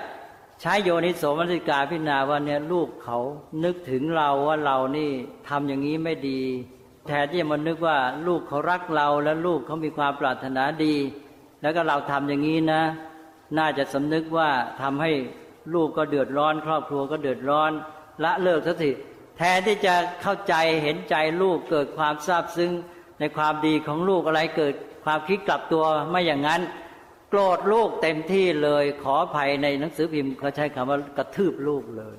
[0.60, 3.18] ใช้โยนิโสมนสิกาพิจารณาว่าเนี่ยลูกเขา
[3.64, 5.10] นึกถึงเราว่าเรานี่
[5.48, 6.40] ทำอย่างนี้ไม่ดี
[7.06, 10.94] แทนที่จะมานึกว่าลูกเขารักเราแล้วลูกเขามีความปรารถนาดี
[11.62, 12.82] แล้วก็เราทำอย่างนี้นะ
[13.58, 14.50] น่าจะสำนึกว่า
[14.82, 15.12] ทำให้
[15.74, 17.72] ลูกก็เดือดร้อน ครอบครัวก็เดือดร้อน
[18.24, 18.90] ละเลิกสักที
[19.36, 22.72] แทนที่จะเข้าใจเห็นใจลูกเกิดความซาบซึ้ง
[23.20, 26.60] ในความดีของลูกอะไรเกิดความคิดกลับตัวไม่อย่างนั้น
[27.30, 32.16] โกรธลูกเต็มที่เลยขออภัยในหนังสือพิมพ์เขาใช้คำว่ากระทืบลูกเลย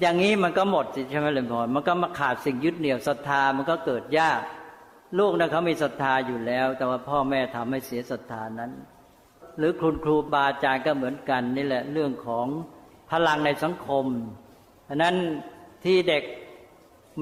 [0.00, 4.40] อย่างนี้มันก็หมดสิใช่ไหมเลยพอมันก็มาขาดสิ่งยึดเหนี่ยวศรัทธามันก็เกิดยาก
[5.18, 8.70] ลูกนะเขามีศรัทธาอยู่แล้ว แต่ว่าพ่อแม่ทำให้เสียศรัทธานั้น
[9.58, 12.46] หรือคุณครูบาอาจารย์ก็เหมือนกันนี่แหละเรื่องของ
[13.10, 14.06] พลังในสังคม
[14.94, 15.18] อันนั้น
[15.84, 16.22] ที่เด็ก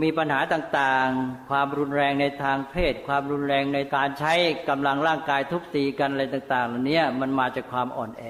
[0.02, 4.32] มีปัญหาต่างๆ ความรุนแรงในทางเพศ ความรุนแรงในการใช้
[4.68, 8.24] กำลังร่างกายทุบตีกันอะไรต่างๆเหล่านี้มันมาจากความอ่อนแอ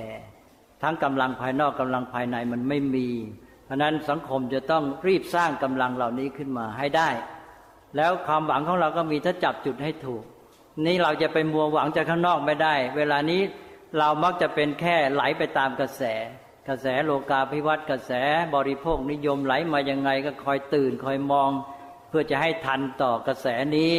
[0.82, 3.08] ทั้งกำลังภายนอกกำลังภายในมันไม่มี
[3.64, 7.08] เพราะนั้นสังคมจะต้องรีบสร้างกำลังเหล่านี้ขึ้นมาให้ได้
[7.96, 10.22] แล้วความหวังของเราก็มีถ้าจับจุดให้ถูก
[10.86, 13.40] นี่เราจะไปมัวหวังจากข้างนอกไม่ได้ เวลานี้
[13.98, 16.04] เรามักจะเป็นแค่ไหลไปตามกระแส
[16.68, 18.12] กระแสโลกาภิวัตน์กระแส
[18.54, 21.50] บริโภคนิยมไหลมายังไงก็คอยตื่นคอยมอง
[22.08, 23.46] เพื่อจะให้ทันต่อกระแส
[23.76, 23.92] นี้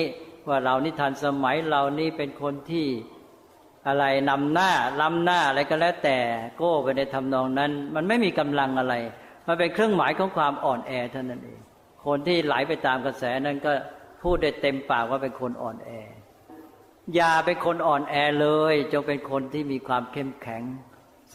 [0.47, 2.87] ว่าเรานี่ทันสมัยเรานี่เป็นคนที่
[3.87, 6.19] อะไรนำหน้าล้ำหน้าอะไรก็แล้วแต่
[6.57, 8.95] โก้ไปในทำนองนั้น มันไม่มีกำลังอะไร
[9.47, 11.59] มันเป็นเครื่องหมายของความอ่อนแอเท่านั้นเอง
[12.05, 13.71] คนที่ไหลไปตามกระแสนั้นก็
[14.23, 15.89] พูดได้เต็มปากว่าเป็นคนอ่อนแอ
[17.15, 20.63] อย่าเป็นคนอ่อนแอเลย จงเป็นคนที่มีความเข้มแข็ง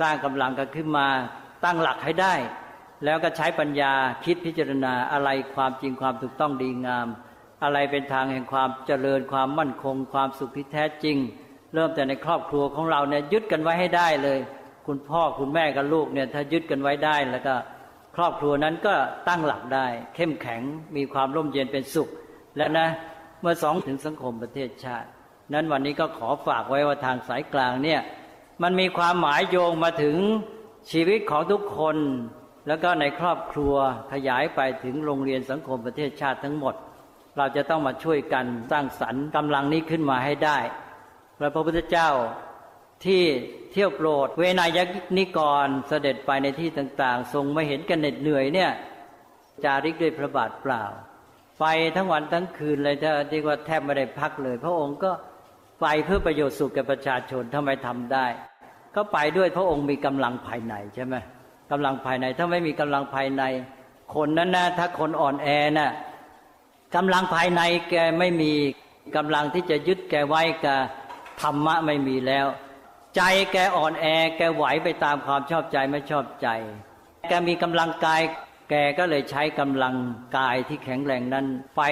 [0.00, 1.08] สร้างกำลังกันขึ้นมา
[1.64, 2.34] ตั้งหลักให้ได้
[3.04, 3.92] แล้วก็ใช้ปัญญา
[4.24, 7.06] คิดพิจารณาอะไรความจริงความถูกต้องดีงาม
[7.64, 11.16] อะไรเป็นทางแห่งความเจริญความมั่นคง ความสุขที่แท้จริง
[11.74, 14.38] เริ่มแต่ในครอบครัวของเราเนี่ยยึดกันไว้ให้ได้เลย
[14.86, 17.54] คุณพ่อคุณแม่กับลูกเนี่ยถ้ายึดกันไว้ได้แล้วก็
[18.16, 18.94] ครอบครัวนั้นก็
[19.28, 20.62] ตั้งหลักได้ เข้มแข็ง
[20.96, 22.08] มีความร่มเย็นเป็นสุข
[22.56, 22.88] และนะ
[23.40, 25.08] เมื่อสองถึงสังคมประเทศชาติ
[25.52, 28.00] นั้นวันนี้ก็ขอฝากไว้ว่าทางสายกลางเนี่ย
[28.62, 30.16] มันมีความหมายโยงมาถึง
[30.90, 31.96] ชีวิตของทุกคน
[32.68, 33.74] แล้วก็ในครอบครัว
[34.12, 36.74] ขยายไปถึงโรงเรียนสังคมประเทศชาติทั้งหมด
[37.36, 40.58] เราจะต้องมาช่วยกันสร้างสรรค์กำลังนี้ขึ้นมาให้ได้
[41.38, 42.10] พระพุทธเจ้า
[43.04, 43.22] ที่
[43.72, 44.78] เที่ยวโปรด เวนาย
[45.18, 48.70] นิกรเสด็จไปในที่ต่างๆ ทรงไม่เห็นกันเหน็ดเหนื่อยเนี่ย
[49.64, 50.84] จาริกด้วยพระบาทเปล่า
[51.60, 51.64] ไป
[51.96, 55.10] ทั้งวันทั้งคืนเลยถ้าที่ว่าแทบไม่ได้พักเลย พระองค์ก็
[55.80, 58.26] ไปเพื่อประโยชน์สุขแก่ประชาชนทำไมทำได้
[58.98, 61.14] ก็ไปด้วยพระองค์มีกำลังภายในใช่ไหม
[61.70, 63.42] กำลังภายใน ถ้าไม่มีกำลังภายใน
[64.14, 65.92] คนนั้นนะถ้าคนอ่อนแอนะ่ะ
[66.96, 68.52] กำลังภายในแกไม่มี
[69.16, 70.78] กำลังที่จะยึดแกไว้กับ
[71.42, 72.46] ธรรมะไม่มีแล้ว
[73.16, 73.22] ใจ
[73.52, 76.48] แกอ่อนแอ แกไหวไปตามความชอบใจไม่ชอบใจ
[77.28, 78.20] แกมีกำลังกาย
[78.70, 79.96] แกก็เลยใช้กำลัง
[80.36, 81.46] กายที่แข็งแรงนั้น
[81.76, 81.82] ไป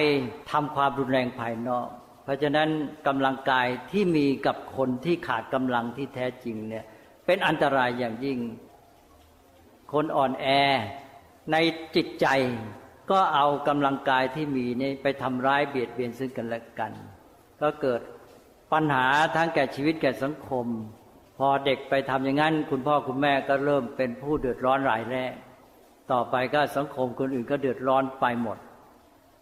[0.51, 1.87] ทำความรุนแรงภายนอก
[2.23, 2.69] เพราะฉะนั้น
[3.07, 6.85] กำลังกายที่มีกับคนที่ขาดกำลังที่แท้จริงเนี่ย
[7.27, 8.39] เป็นอันตรายอย่างยิ่ง
[9.93, 10.47] คนอ่อนแอ
[11.51, 11.55] ใน
[11.95, 12.27] จิตใจ
[13.11, 16.91] ก็เอากำลังกายที่มีนี่ไปทำร้ายเบียดเบียนซึ่งกันและกัน
[17.61, 18.01] ก็เกิด
[18.73, 20.65] ปัญหาทั้งแก่ชีวิตแก่สังคม
[21.37, 25.33] พอเด็กไปทำอย่างนั้น คุณพ่อคุณแม่ก็เริ่มเป็นผู้เดือดร้อนรายแรก
[26.11, 28.57] ต่อไปก็สังคมคนอื่นก็เดือดร้อนไปหมด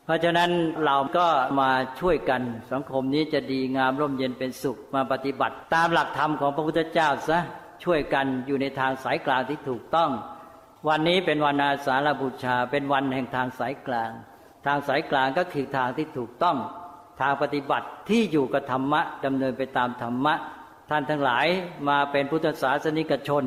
[0.06, 0.52] เพราะฉะนั้น
[0.86, 1.28] เราก็
[1.60, 7.40] มาช่วยกันสังคมนี้จะดีงามร่มเย็นเป็นสุขมาปฏิบัติ ตามหลักธรรมของพระพุทธเจ้าซะ
[7.84, 10.12] ช่วยกันอยู่ในทางสายกลางที่ถูกต้อง
[10.88, 14.12] วันนี้เป็นวันอาสาฬบูชา เป็นวันแห่งทางสายกลาง
[14.66, 16.58] ทางสายกลางก็คือทางที่ถูกต้อง
[17.22, 20.34] ทางปฏิบัติที่อยู่กับธรรมะดำเนินไปตามธรรมะ
[20.90, 21.48] ท่านทั้งหลาย
[21.90, 23.44] มาเป็นพุทธศาสนิกชน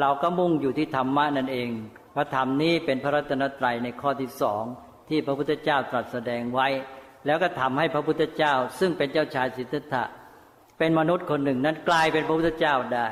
[0.00, 1.70] เราก็มุ่งอยู่ที่ธรรมะนั่นเอง
[2.14, 4.64] พระธรรมนี้เป็นพระรัตนตรัยในข้อที่สอง
[5.08, 6.68] ที่พระพุทธเจ้าตรัสแสดงไว้
[7.26, 10.04] แล้วก็ทำให้พระพุทธเจ้า ซึ่งเป็นเจ้าชายสิทธัตถะ
[10.78, 13.08] เป็นมนุษย์คนหนึ่งนั้นกลายเป็นพระพุทธเจ้าได้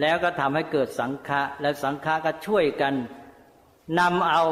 [0.00, 2.94] แล้วก็ทำให้เกิดสังฆะและสังฆะก็ช่วยกัน
[4.00, 4.44] นำเอา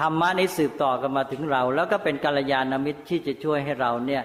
[0.00, 4.22] ธรรมะนี้สืบต่อกันมาถึงเรา แล้วก็เป็นกัลยาณมิตรที่จะช่วยให้เราเนี่ย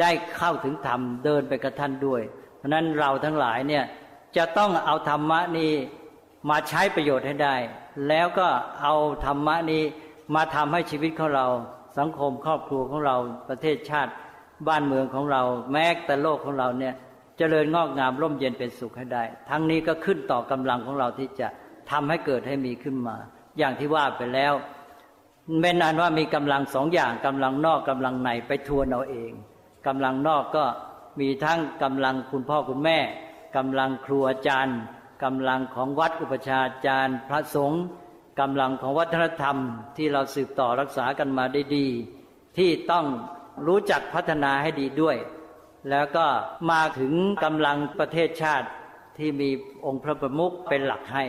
[0.00, 2.22] ได้เข้าถึงธรรมเดินไปกับท่านด้วย
[2.58, 3.84] เพราะนั้นเราทั้งหลายเนี่ย
[4.36, 5.72] จะต้องเอาธรรมะนี้
[6.50, 7.56] มาใช้ประโยชน์ให้ได้
[8.08, 8.48] แล้วก็
[8.82, 8.94] เอา
[9.26, 9.82] ธรรมะนี้
[10.34, 11.46] มาทำให้ชีวิตของเรา
[11.98, 13.16] สังคมครอบครัวของเรา
[13.48, 14.12] ประเทศชาติ
[14.68, 16.94] บ้านเมืองของเรา แม้แต่โลกของเราเนี่ย
[17.42, 21.48] เจริญงอกงามร่มเย็นเป็นสุขให้ได้ ทั้งนี้ก็ขึ้นต่อกำลังของเราที่จะ
[21.90, 23.16] ทำให้เกิดให้มีขึ้นมา
[23.58, 24.52] อย่างที่ว่าไปแล้ว
[25.62, 29.32] เป็นอันว่ามีกำลังสองอย่างกำลังนอกกำลังในไปทวนเอาเอง
[29.86, 30.64] กำลังนอกก็
[31.20, 32.98] มีทั้งกำลังคุณพ่อคุณแม่
[33.56, 34.78] กำลังครูอาจารย์
[35.24, 37.82] กำลังของวัดอุปชาจารย์ พระสงฆ์
[38.40, 39.56] กำลังของวัฒนธรรม
[39.96, 41.86] ที่เราสืบต่อรักษากันมาได้ดี
[42.58, 43.04] ที่ต้อง
[43.66, 45.18] รู้จักพัฒนาให้ดีด้วย
[45.90, 46.26] แล้วก็
[46.70, 47.12] มาถึง
[47.44, 48.68] กำลังประเทศชาติ
[49.18, 49.48] ที่มี
[49.86, 51.24] องค์พระประมุขเป็นหลักให้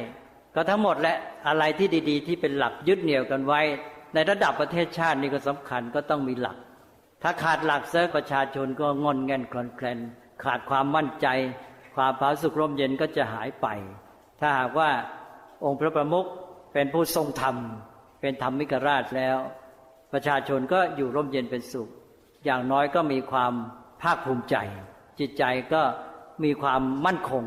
[0.56, 1.14] ก็ทั้งหมดและ
[1.48, 3.62] อะไรที่ดี ๆ ที่เป็นหลักยึดเหนี่ยวกันไว้
[4.14, 6.58] ในระดับประเทศชาตินี่ก็สำคัญก็ต้องมีหลัก
[7.24, 10.00] ถ้าขาดหลักเซิร์ประชาชนก็งอนแงนคลอนแคลน
[10.44, 11.28] ขาดความมั่นใจ
[11.96, 13.68] ความผาสุกร่มเย็นก็จะหายไป
[14.40, 14.90] ถ้าหากว่า
[15.66, 16.28] องค์พระประมุข
[16.74, 17.56] เป็นผู้ทรงธรรม
[18.22, 19.38] เป็นธรรมิกราชแล้ว
[20.14, 21.90] ประชาชนก็อยู่ร่มเย็นเป็นสุข
[22.46, 23.54] อย่างน้อยก็มีความ
[24.02, 24.56] ภาคภูมิใจ
[25.20, 25.44] จิตใจ
[25.74, 25.82] ก็
[26.44, 27.44] มีความมั่นคง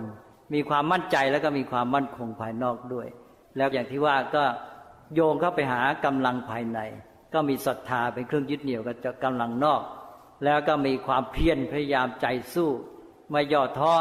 [0.54, 3.08] มีความมั่นใจแล้วก็มีความมั่นคงภายนอกด้วย
[3.56, 4.44] แล้วอย่างที่ว่าก็
[5.14, 6.78] โยงเข้าไปหากำลังภายใน
[7.34, 9.82] ก็มีศรัทธาเป็นเครื่องยึดเหนี่ยวกับกำลังนอก
[10.44, 12.70] แล้วก็มีความเพียรพยายามใจสู้
[13.30, 13.94] ไม่ย่อท้อ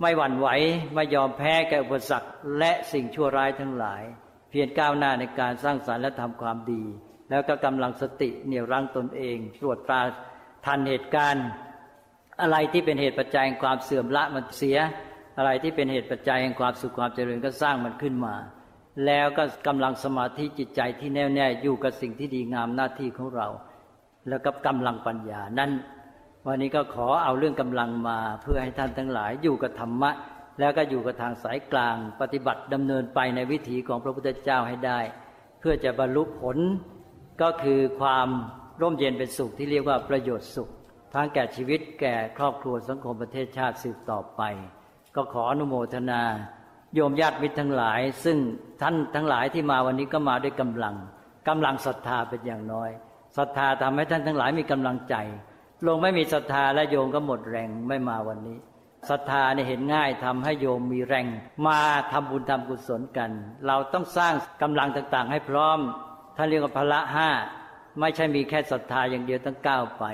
[0.00, 0.48] ไม่หวั่นไหว
[0.94, 4.02] ไม่ยอมแพ้แก่อุปสรรคและสิ่งชั่วร้ายทั้งหลาย
[4.50, 6.82] เพียรก้าวหน้าในการสร้างสารรค์และทำความดี
[7.30, 10.00] แล้วก็กำลังสติเหนี่ยวรั้งตนเอง ตรวจตรา
[10.64, 11.46] ทันเหตุการณ์
[12.42, 14.78] อะไรที่เป็นเหตุปัจจัยแห่งความเสื่อมละมันเสีย
[15.38, 18.34] อะไรที่เป็นเหตุปัจจัยแห่งความสุขความเจริญก็สร้างมันขึ้นมา
[19.06, 23.48] แล้วก็กำลังสมาธิจิตใจที่แน่วแน่อยู่กับสิ่งที่ดีงามหน้าที่ของเรา
[24.28, 25.70] แล้วก็กำลังปัญญานั้น
[26.46, 30.10] วันนี้ก็ขอเอาเรื่องกำลังมาเพื่อให้ท่านทั้งหลายอยู่กับธรรมะ
[30.60, 35.00] แล้วก็อยู่กับทางสายกลาง ปฏิบัติดำเนินไปในวิถีของพระพุทธเจ้าให้ได้
[35.60, 36.56] เพื่อจะบรรลุผล
[37.42, 38.28] ก็คือความ
[38.80, 40.68] ร่มเย็นเป็นสุขที่เรียกว่าประโยชน์สุข
[41.12, 44.42] ทั้งแก่ชีวิตแก่ครอบครัวสังคมประเทศชาติสืบต่อไป
[45.16, 46.22] ก็ขออนุโมทนา
[46.94, 48.38] โยมญาติมิตรทั้งหลาย ซึ่ง
[48.82, 50.96] ท่านทั้งหลายที่มาวันนี้ก็มาด้วยกำลัง
[51.48, 52.90] กำลังศรัทธาเป็นอย่างน้อย
[53.36, 55.14] ศรัทธาทำให้ท่านทั้งหลายมีกำลังใจ
[55.86, 58.58] ลงไม่มีศรัทธาและโยมก็หมดแรงไม่มาวันนี้
[59.10, 61.26] ศรัทธาเนี่ยเห็นง่ายทำให้โยมมีแรง
[61.66, 61.80] มา
[62.12, 63.30] ทำบุญทำกุศลกัน
[63.66, 65.78] เราต้องสร้างกำลังต่างๆ ให้พร้อม
[66.36, 67.30] ท่านเรียกว่าพละห้า
[68.00, 70.04] ไม่ใช่มีแค่ศรัทธาอย่างเดียวต้องก้าวไป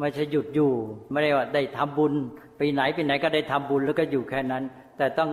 [0.00, 0.72] ไม่ใช่หยุดอยู่
[1.10, 2.12] ไม่ได้ว่าได้ทำบุญ
[2.56, 4.64] ไปไหนไปไหนก็ได้ทำบุญแล้วก็อยู่แค่นั้น
[4.98, 5.30] แต่ต้อง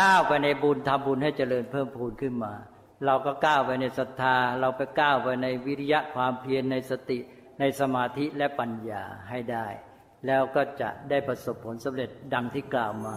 [0.00, 2.52] ก้าวไปในบุญทำบุญให้เจริญเพิ่มพูนขึ้นมา
[3.06, 7.18] เราก็ก้าวไปในศรัทธา เราไปก้าวไปในวิริยะความเพียรในสติ
[7.60, 9.66] ในสมาธิและปัญญาให้ได้
[10.26, 13.16] แล้วก็จะได้ประสบผลสำเร็จดังที่กล่าวมา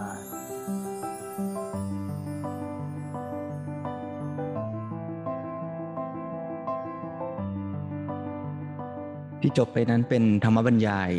[9.42, 11.12] ที่จบไปนั้นเป็นธรรมบรรยาย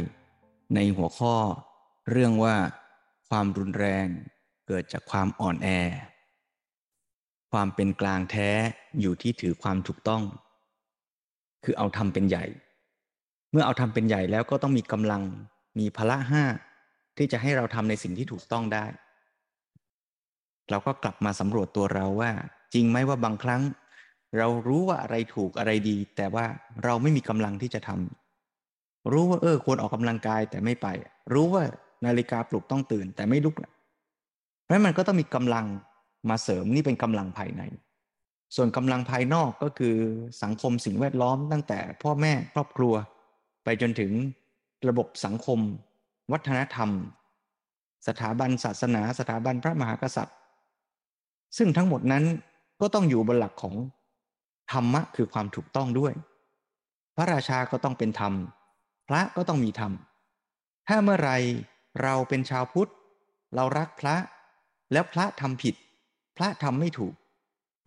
[0.75, 1.35] ในหัวข้อ
[2.11, 2.57] เรื่องว่า
[3.29, 4.07] ความรุนแรง
[4.67, 5.69] เกิดจากความอ่อนแอ
[7.53, 8.51] ความเป็นกลางแท้
[9.01, 10.23] อยู่ที่ถือความถูกต้อง
[11.65, 12.45] คือเอาทำเป็นใหญ่
[13.51, 15.23] เมื่อเอาทำเป็นใหญ่แล้วก็ต้องมีกำลัง
[15.79, 16.45] มีพละห้า
[17.17, 18.85] ที่จะให้เราทำในสิ่งที่ถูกต้องได้
[20.71, 22.31] เราก็กลับมาสำรวจตัวเราว่า
[22.75, 23.63] จริงไหมว่าบางครั้ง
[24.39, 26.45] เรารู้ว่าอะไรถูกอะไรดี แต่ว่า
[26.85, 30.87] เราไม่มีกำลังที่จะทำรู้ว่าเออ ควรออกกำลังกายแต่ไม่ไป
[31.33, 31.63] รู้ว่า
[32.05, 33.55] นาฬิกาปลุกต้องตื่น แต่ไม่ลุก
[34.65, 35.67] เพราะมันก็ต้องมีกำลัง
[36.31, 37.63] มาเสริมนี่เป็นกำลังภายใน
[38.57, 39.97] ส่วนกำลังภายนอกก็คือ
[40.43, 42.95] สังคมสิ่งแวดล้อมตั้งแต่พ่อแม่ครอบครัว
[43.65, 44.13] ไปจนถึง
[44.89, 45.59] ระบบสังคม
[46.33, 46.91] วัฒนธรรม
[48.09, 50.37] สถาบันศาสนา สถาบันพระมหากษัตริย์
[51.57, 52.25] ซึ่งทั้งหมดนั้น
[52.81, 53.75] ก็ต้องอยู่บนหลักของ
[54.73, 56.13] ธรรมะคือความถูกต้องด้วย
[57.17, 58.33] พระราชาก็ต้องเป็นธรรม
[59.09, 59.93] พระก็ต้องมีธรรม
[60.89, 61.31] ถ้าเมื่อไร
[62.03, 62.91] เราเป็นชาวพุทธ
[63.55, 64.17] เรารักพระ
[64.93, 65.75] แล้วพระทำผิด
[66.37, 67.15] พระทำไม่ถูก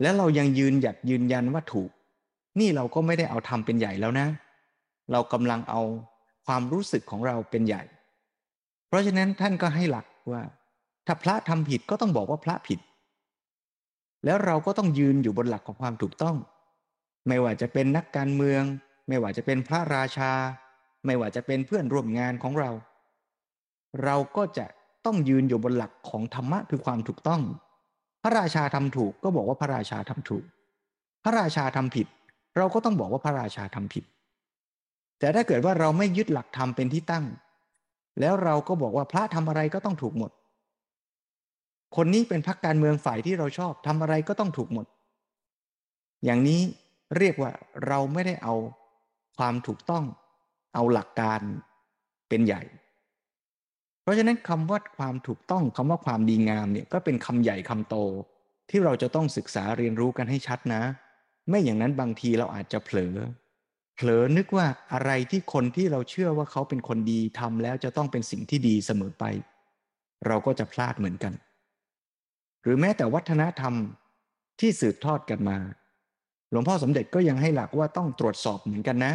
[0.02, 1.90] แล้วเรายังยืนหยัดยืนยันว่าถูก
[2.60, 4.26] นี่เราก็ไม่ได้เอาธรรมเป็นใหญ่แล้วนะ
[5.12, 5.82] เรากำลังเอา
[6.46, 7.82] ความรู้สึกของเราเป็นใหญ่
[8.88, 10.42] เพราะฉะนั้นท่านก็ให้หลักว่า
[11.06, 12.80] ถ้าพระทำผิดก็ต้องบอกว่าพระผิด
[14.24, 16.36] แล้วเราก็ต้องยืนอยู่บนหลักของความถูกต้อง
[17.28, 18.62] ไม่ว่าจะเป็นนักการเมือง
[19.08, 20.32] ไม่ว่าจะเป็นพระราชา
[21.06, 22.70] ไม่ว่าจะเป็นเพื่อนร่วมงานของเรา
[24.04, 24.66] เราก็จะ
[25.06, 27.42] ต้องยืนอยู่บนหลักของธรรมะคือความถูกต้อง
[28.22, 30.44] พระราชาทำถูกก็บอกว่าพระราชาทำถูก
[31.24, 32.06] พระราชาทำผิด
[32.56, 34.04] เราก็ต้องบอกว่าพระราชาทำผิด
[35.18, 37.24] แต่ถ้าเกิดว่าเราไม่ยึดหลักธรรมเป็นที่ตั้ง
[38.20, 40.30] แล้วเราก็บอกว่าพระทำอะไรก็ต้องถูกหมด
[41.96, 44.86] คนนี้เป็นพรรคการเมืองฝ่ายที่เราชอบทำอะไรก็ต้องถูกหมด
[46.24, 46.60] อย่างนี้
[47.18, 47.50] เรียกว่า
[47.86, 48.54] เราไม่ได้เอา
[49.38, 50.04] ความถูกต้อง
[50.74, 51.40] เอาหลักการ
[52.28, 52.62] เป็นใหญ่
[54.02, 57.96] เพราะฉะนั้นคำว่าความถูกต้องคำว่าความดีงามเนี่ยก็เป็นคำใหญ่คำโต
[58.70, 60.82] ที่เราจะต้องศึกษาเรียนรู้กันให้ชัดนะ
[61.48, 63.14] ไม่อย่างนั้นบางทีเราอาจจะเผลอ
[63.94, 69.24] เผลอนึกว่าอะไรที่คนที่เราเชื่อว่าเขาเป็นคนดีทำแล้วจะต้องเป็นสิ่งที่ดีเสมอไป
[70.26, 71.32] เราก็จะพลาดเหมือนกัน
[72.62, 73.74] หรือแม้แต่วัฒนธรรม
[74.60, 75.58] ที่สืบทอดกันมา
[76.54, 79.12] หลวงพ่อสมเด็จก็ยังให้หลักว่าต้องตรวจสอบเหมือนกันนะ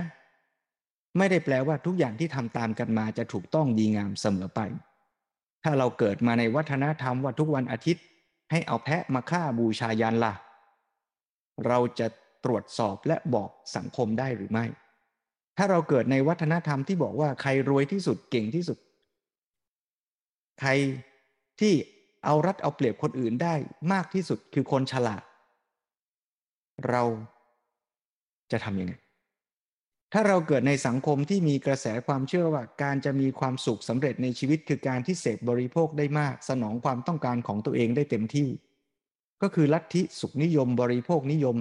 [1.17, 4.59] ไม่ได้แปลว่าทุกอย่างที่ทำตามกันมาจะถูกต้องดีงามเสมอไป
[5.63, 8.03] ถ้าเราเกิดมาในวัฒนธรรมว่าทุกวันอาทิตย์
[8.51, 10.33] ให้เอาแพะมาฆ่าบูชายันละ่ะ
[11.67, 12.07] เราจะ
[12.45, 14.65] ตรวจสอบและบอกสังคมได้หรือไม่
[15.57, 18.77] ถ้าเราเกิดในวัฒนธรรมที่บอกว่าใครรวยที่สุดเก่งที่สุด
[20.61, 20.71] ใคร
[21.59, 21.73] ที่
[22.25, 23.55] เอารัดเอาเปรียบคนอื่นได้
[23.93, 25.23] มากที่สุดคือคนฉลาด
[26.89, 27.03] เรา
[28.51, 28.93] จะทำยังไง
[30.13, 38.49] ถ้าเราเกิดในสังคมที่มีกระแสความเชื่อว่า การจะมีความสุขสำเร็จในชีวิตคือการที่เสพบริโภคได้มาก สนองความต้องการของตัวเองได้เต็มที่
[39.41, 41.57] ก็คือลัทธิสุขนิยมบริโภคนิยม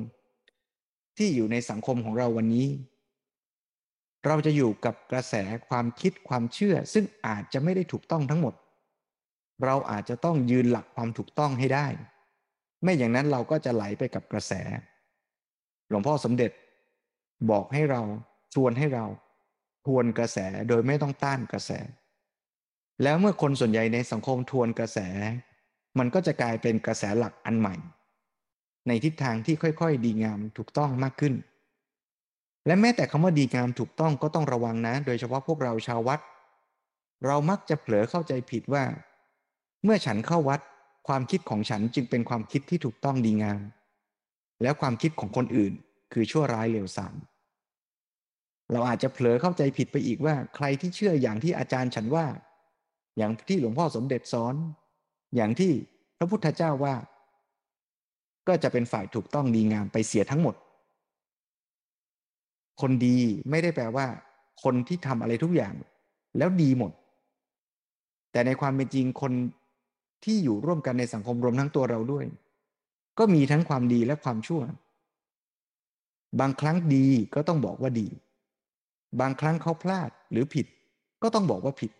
[1.18, 2.68] ที่อยู่ในสังคมของเราวันนี้
[4.26, 5.34] เราจะอยู่กับกระแส
[5.68, 8.54] ความคิดความเชื่อ ซึ่งอาจจะไม่ได้ถูกต้องทั้งหมด
[9.64, 11.86] เราอาจจะต้องยืนหลักความถูกต้องให้ได้
[12.82, 14.52] ไม่อย่างนั้นเราก็จะไหลไปกับกระแส
[15.88, 16.50] หลวงพ่อสมเด็จ
[17.50, 18.02] บอกให้เรา
[18.54, 19.06] ชวนให้เรา
[19.86, 21.70] ทวนกระแสโดยไม่ต้องต้านกระแส
[23.02, 24.98] แล้วเมื่อคนส่วนใหญ่ในสังคมทวนกระแส
[25.98, 27.74] มันก็จะกลายเป็นกระแสหลักอันใหม่
[28.86, 31.34] ในทิศทางที่ค่อยๆ ดีงามถูกต้องมากขึ้น
[32.66, 36.20] และแม้แต่คำว่าดีงามถูกต้องก็ต้องระวังนะ โดยเฉพาะพวกเราชาววัด
[37.26, 38.84] เรามักจะเผลอเข้าใจผิดว่า
[39.84, 40.60] เมื่อฉันเข้าวัด
[41.08, 43.60] ความคิดของฉันจึงเป็นความคิดที่ถูกต้องดีงาม
[44.62, 45.72] แล้วความคิดของคนอื่น
[46.12, 47.14] คือชั่วร้ายเลวทราม
[48.72, 52.26] เราอาจจะเผลอเข้าใจผิดไปอีกว่า ใครที่เชื่ออย่างที่อาจารย์ฉันว่า
[53.18, 54.54] อย่างที่หลวงพ่อสมเด็จสอน
[55.36, 55.72] อย่างที่
[56.18, 56.94] พระพุทธเจ้าว่า
[58.48, 60.54] ก็จะเป็นฝ่ายถูกต้องดีงามไปเสียทั้งหมด
[62.80, 63.18] คนดี
[63.50, 64.06] ไม่ได้แปลว่า
[64.62, 65.74] คนที่ทำอะไรทุกอย่าง
[66.38, 66.92] แล้วดีหมด
[68.32, 69.32] แต่ในความเป็นจริงคน
[70.24, 72.24] ที่อยู่ร่วมกันในสังคมรวมทั้งตัวเราด้วย
[73.18, 74.62] ก็มีทั้งความดีและความชั่ว
[76.40, 78.08] บางครั้งดีก็ต้องบอกว่าดี
[79.20, 80.66] บางครั้งเขาพลาดหรือผิด
[81.22, 81.92] ก็ต้องบอกว่าผิด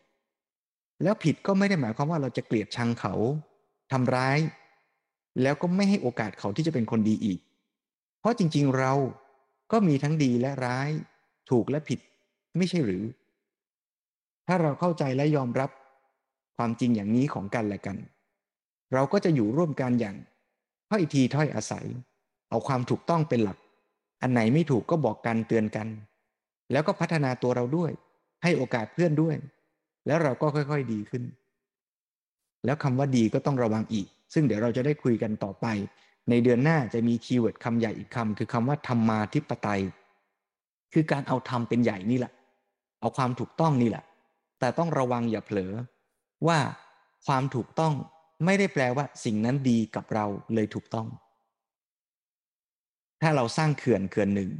[1.02, 3.14] แล้วผิดก็ไม่ได้หมายความว่าเราจะเกลียดชังเขา
[3.92, 4.38] ทำร้าย
[5.42, 7.40] แล้วก็ไม่ให้โอกาสเขาที่จะเป็นคนดีอีก
[8.20, 8.92] เพราะจริง ๆเรา
[9.72, 10.90] ก็มีทั้งดีและร้าย
[11.50, 12.00] ถูกและผิด
[12.56, 13.04] ไม่ใช่หรือ
[14.46, 15.70] ถ้าเราเข้าใจและยอมรับ
[16.56, 17.96] ความจริงอย่างนี้ของกันและกัน
[18.92, 20.16] เราก็จะอยู่ร่วมกันอย่าง
[20.90, 21.86] ถ้อยทีถ้อยอาศัย
[22.50, 23.58] เอาความถูกต้องเป็นหลัก
[24.22, 25.88] อันไหนไม่ถูกก็บอกกันเตือนกัน
[26.72, 27.90] แล้วก็พัฒนาตัวเราด้วย
[28.42, 29.36] ให้โอกาสเพื่อนด้วย
[30.06, 31.24] แล้วเราก็ค่อยๆดีขึ้น
[32.64, 35.66] แล้วคำว่าดีก็ต้องระวังอีก ซึ่งเดี๋ยวเราจะได้คุยกันต่อไป
[36.30, 39.82] ในเดือนหน้าจะมี keyword คำใหญ่อีกคำคือคำว่าธรรมาธิปไตย
[40.92, 42.32] คือการเอาธรรมเป็นใหญ่นี่แหละ
[43.00, 44.04] เอาความถูกต้องนี่แหละ
[44.58, 45.72] แต่ต้องระวังอย่าเผลอ
[46.46, 46.58] ว่า
[47.26, 47.94] ความถูกต้อง
[48.44, 51.08] ไม่ได้แปลว่าสิ่งนั้นดีกับเราเลยถูกต้อง
[53.22, 54.50] ถ้าเราสร้างเขื่อนเขื่อนหนึ่ง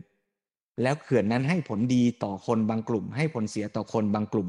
[0.82, 4.48] แล้วเขื่อนนั้นให้ผลดีต่อคนบางกลุ่ม ให้ผลเสียต่อคนบางกลุ่ม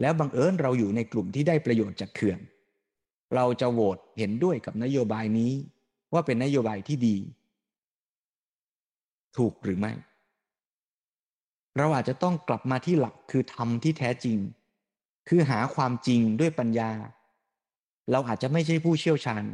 [0.00, 2.38] แล้วบังเอิญเราอยู่ในกลุ่มที่ได้ประโยชน์จากเขื่อน
[3.34, 5.52] เราจะโหวตเห็นด้วยกับนโยบายนี้
[6.12, 7.16] ว่าเป็นนโยบายที่ดี
[9.36, 9.92] ถูกหรือไม่
[11.76, 14.36] เราอาจจะต้องกลับมาที่หลักคือธรรมที่แท้จริง
[15.28, 16.90] คือหาความจริงด้วยปัญญา
[18.10, 19.44] เราอาจจะไม่ใช่ผู้เชี่ยวชาญ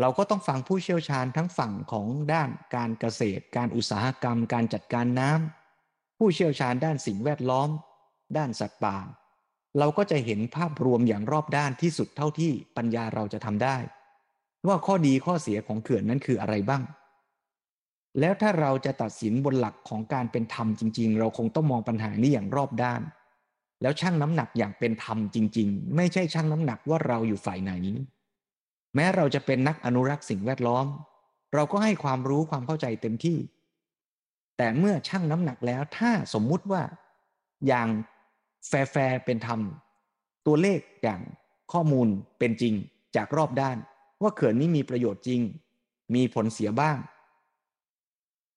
[0.00, 7.68] เราก็ต้องฟังผู้เชี่ยวชาญทั้งฝั่งของด้านการเกษตร การอุตสาหกรรม การจัดการน้ำผู้เชี่ยวชาญด้านสิ่งแวดล้อม
[8.36, 8.96] ด้านสัตว์ป่า
[9.78, 13.76] เราก็จะเห็นภาพรวมอย่างรอบด้านที่สุดเท่าที่ปัญญาเราจะทำได้
[14.66, 16.82] ว่าข้อดีข้อเสียของเขื่อนนั้นคืออะไรบ้าง
[18.20, 23.00] แล้วถ้าเราจะตัดสินบนหลักของการเป็นธรรมจริง ๆ เราคงต้องมองปัญหานี้อย่างรอบด้าน
[23.82, 27.72] แล้วชั่งน้ำหนักอย่างเป็นธรรมจริง ๆ ไม่ใช่ชั่งน้ำหนักว่าเราอยู่ฝ่ายไหน
[28.94, 30.86] แม้เราจะเป็นนักอนุรักษ์สิ่งแวดล้อม
[31.54, 33.38] เราก็ให้ความรู้ความเข้าใจเต็มที่
[34.56, 36.82] แต่เมื่อชั่งน้ำหนักแล้วถ้าสมมุติว่า
[37.66, 37.88] อย่าง
[38.68, 39.60] แฟร์เป็นธรรม
[40.46, 41.20] ตัวเลขอย่าง
[41.72, 42.08] ข้อมูล
[42.38, 42.74] เป็นจริง
[43.16, 43.76] จากรอบด้าน
[44.22, 45.40] ว่าเขื่อนนี้มีประโยชน์จริง
[46.14, 46.98] มีผลเสียบ้าง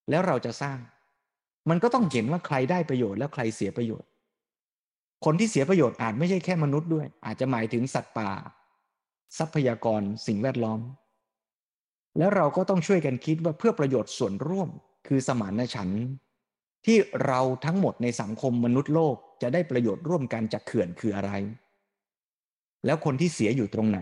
[0.10, 0.78] แล้วเราจะสร้าง
[1.70, 4.10] มันก็ต้องเห็นว่าใครได้ประโยชน์แล้วใครเสียประโยชน์
[5.26, 8.32] คนที่เสียประโยชน์อาจไม่ใช่แค่มนุษย์ด้วย อาจจะหมายถึงสัตว์ป่า
[9.38, 10.80] ทรัพยากรสิ่งแวดล้อม
[12.18, 14.70] แล้วเราก็ต้องช่วยกันคิดว่าเพื่อประโยชน์ส่วนร่วม
[15.08, 16.04] คือสมานฉันท์
[16.86, 21.32] ที่เราทั้งหมดในสังคมมนุษย์โลกจะได้ประโยชน์ร่วมกันจากเขื่อนคืออะไร
[22.86, 24.00] แล้วคนที่เสียอยู่ตรงไหน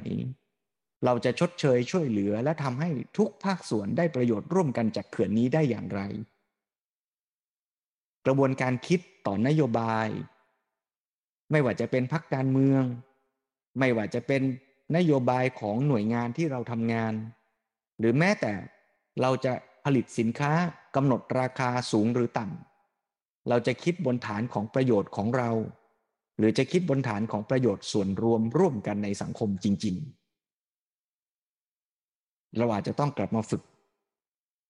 [1.05, 6.01] เราจะชดเชยช่วยเหลือและทำให้ทุกภาคส่วนได้ประโยชน์ร่วมกันจากเขื่อนนี้ได้อย่างไร
[8.25, 10.07] กระบวนการคิดต่อนโยบาย
[11.51, 12.83] ไม่ว่าจะเป็นพักการเมือง
[13.79, 14.41] ไม่ว่าจะเป็น
[14.95, 17.13] นโยบายของหน่วยงานที่เราทำงาน
[17.99, 18.53] หรือแม้แต่
[19.21, 19.53] เราจะ
[19.85, 20.51] ผลิตสินค้า
[20.95, 25.51] กำหนดราคาสูงหรือต่ำเราจะคิดบนฐานของประโยชน์ของเรา
[26.37, 29.95] หรือจะคิดบนฐานของประโยชน์ส่วนรวมร่วมกันในสังคมจริง
[31.61, 33.63] ๆ เราอาจจะต้องกลับมาฝึก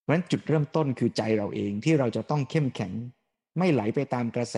[0.04, 2.94] เพราะฉะนั้นจุดเริ่มต้นคือใจเราเองที่เราจะต้องเข้มแข็ง
[3.58, 4.58] ไม่ไหลไปตามกระแส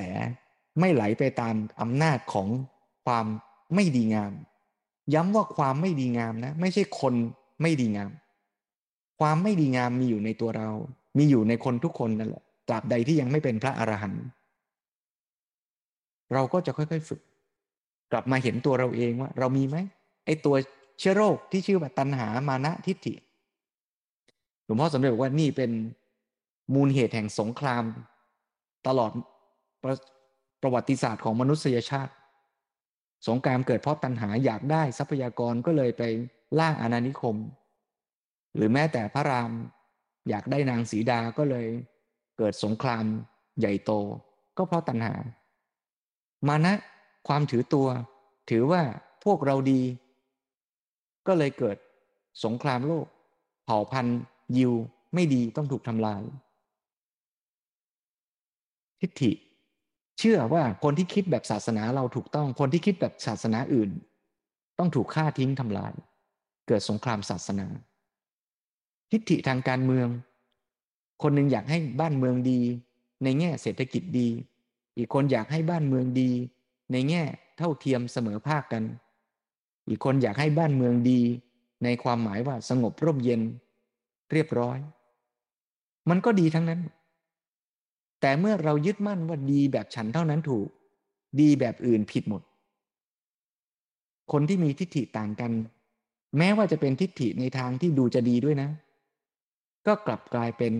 [0.79, 2.47] ไม่ไหลไปตามอำนาจของ
[3.05, 3.25] ความ
[3.75, 4.33] ไม่ดีงาม
[5.13, 7.13] ย้ำว่าความไม่ดีงามนะ ไม่ใช่คน
[7.61, 8.11] ไม่ดีงาม
[9.19, 10.69] ความไม่ดีงามมีอยู่ในตัวเรา
[11.17, 14.23] มีอยู่ในคนทุกคนนั่นแหละตราบใดที่ยังไม่เป็นพระอรหันต์
[16.33, 17.21] เราก็จะค่อยๆฝึก
[18.11, 19.77] กลับมาเห็นตัวเราเองว่า เรามีไหม
[20.25, 20.55] ไอตัว
[20.99, 23.13] เชื้อโรคที่ชื่อว่าตัณหามานะทิฏฐิ
[24.65, 25.71] หลวงพ่อสมเด็จบอกว่านี่เป็น
[26.73, 27.83] มูลเหตุแห่งสงคราม
[28.87, 29.11] ตลอด
[30.61, 32.13] ประวัติศาสตร์ของมนุษยชาติ
[33.27, 36.03] สงครามเกิดเพราะตัณหาอยากได้ทรัพยากรก็เลยไป
[36.59, 37.35] ล่าอาณานิคม
[38.55, 39.51] หรือแม้แต่พระราม
[40.29, 41.67] อยากได้นางสีดาก็เลย
[42.37, 43.05] เกิดสงคราม
[43.59, 43.91] ใหญ่โต
[44.57, 45.15] ก็เพราะตัณหา
[46.47, 46.73] มานะ
[47.27, 47.87] ความถือตัว
[48.49, 48.81] ถือว่า
[49.23, 49.81] พวกเราดี
[51.27, 51.77] ก็เลยเกิด
[52.45, 53.07] สงครามโลก
[53.65, 54.19] เผ่าพันธุ์
[54.57, 54.73] ยิว
[55.13, 56.21] ไม่ดีต้องถูกทำลาย
[58.99, 59.31] ทิฏฐิ
[60.19, 63.89] เชื่อว่าคนที่คิดแบบศาสนาเราถูกต้อง คนที่คิดแบบศาสนาอื่น
[64.79, 65.93] ต้องถูกฆ่าทิ้งทำลาย
[66.67, 67.67] เกิดสงครามศาสนา
[69.11, 70.07] ทิฏฐิทางการเมือง
[71.21, 72.59] คนหนึ่งอยากให้บ้านเมืองดี
[73.23, 74.29] ในแง่เศรษฐกิจดี
[74.97, 76.31] อีกคนอยากให้บ้านเมืองดี
[76.91, 77.23] ในแง่
[77.57, 78.83] เท่าเทียมเสมอภาคกัน
[79.87, 81.21] อีกคนอยากให้บ้านเมืองดี
[81.83, 83.41] ในความหมายว่าสงบร่มเย็น
[84.31, 84.77] เรียบร้อย
[86.09, 86.81] มันก็ดีทั้งนั้น
[88.21, 90.67] แต่เมื่อเรายึดมั่นว่าดีแบบฉันเท่านั้นถูก
[91.39, 92.41] ดีแบบอื่นผิดหมด
[94.31, 95.51] คนที่มีทิฏฐิต่างกัน
[96.37, 98.69] แม้ว่าจะเป็นทิฏฐิในทางที่ดูจะดีด้วยนะ
[99.87, 100.73] ก็กลับกลายเป็น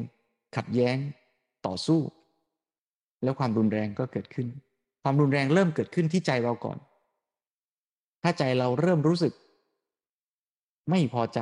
[0.55, 0.97] ขัดแย้ง
[1.65, 1.99] ต่อสู้
[3.23, 4.47] แล้วความรุนแรงก็เกิดขึ้น
[5.03, 6.77] ความรุนแรงเริ่มเกิดขึ้นที่ใจเราก่อน
[8.23, 9.33] ถ้าใจเราเริ่มรู้สึก
[10.89, 11.39] ไม่พอใจ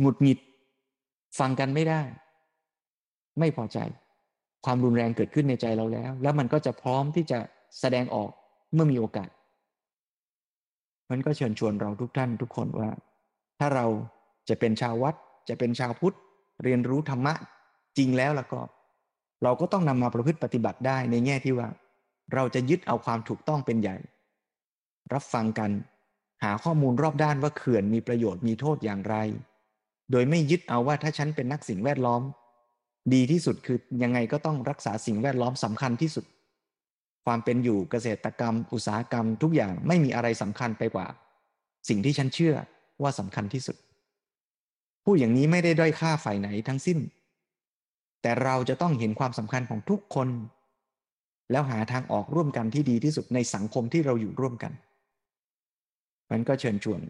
[0.00, 0.38] หงุดหงิด
[1.38, 2.00] ฟังกันไม่ได้
[3.38, 3.78] ไม่พอใจ
[4.64, 7.38] ความรุนแรงเกิดขึ้นในใจเราแล้ว แล้วมันก็จะพร้อมที่จะ
[7.80, 8.30] แสดงออก
[8.74, 9.30] เมื่อมีโอกาส
[11.10, 12.90] มันก็เชิญชวนเราทุกท่านทุกคนว่า
[13.58, 13.86] ถ้าเรา
[14.48, 15.14] จะเป็นชาววัด
[15.48, 16.16] จะเป็นชาวพุทธ
[16.64, 17.34] เรียนรู้ธรรมะ
[17.98, 18.60] จริงแล้วแล้วก็
[19.42, 21.68] เราก็ต้องนำมาประพฤติปฏิบัติได้ในแง่ที่ว่า
[22.34, 23.96] เราจะยึดเอาความถูกต้องเป็นใหญ่
[25.12, 25.70] รับฟังกัน
[26.44, 29.16] หาข้อมูลรอบด้านว่าเขื่อนมีประโยชน์มีโทษอย่างไร
[30.10, 32.22] โดยไม่ยึดเอาว่าถ้าฉันเป็นนักสิ่งแวดล้อม
[33.14, 36.24] ดีที่สุดคือยังไงก็ต้องรักษาสิ่งแวดล้อมสำคัญที่สุด
[37.24, 41.06] ความเป็นอยู่เกษตรกรรม อุตสาหกรรม ทุกอย่างไม่มีอะไรสำคัญไปกว่า
[41.88, 42.54] สิ่งที่ฉันเชื่อ
[43.02, 43.76] ว่าสำคัญที่สุด
[45.04, 46.98] ผู้อย่างนี้ไม่ได้ด้อยค่าฝ่ายไหนทั้งสิ้น
[48.22, 50.28] แต่เราจะต้องเห็นความสำคัญของทุกคน
[51.50, 54.72] แล้วหาทางออกร่วมกันที่ดีที่สุดในสังคมที่เราอยู่ร่วมกัน
[56.30, 57.00] มันก็เชิญชวน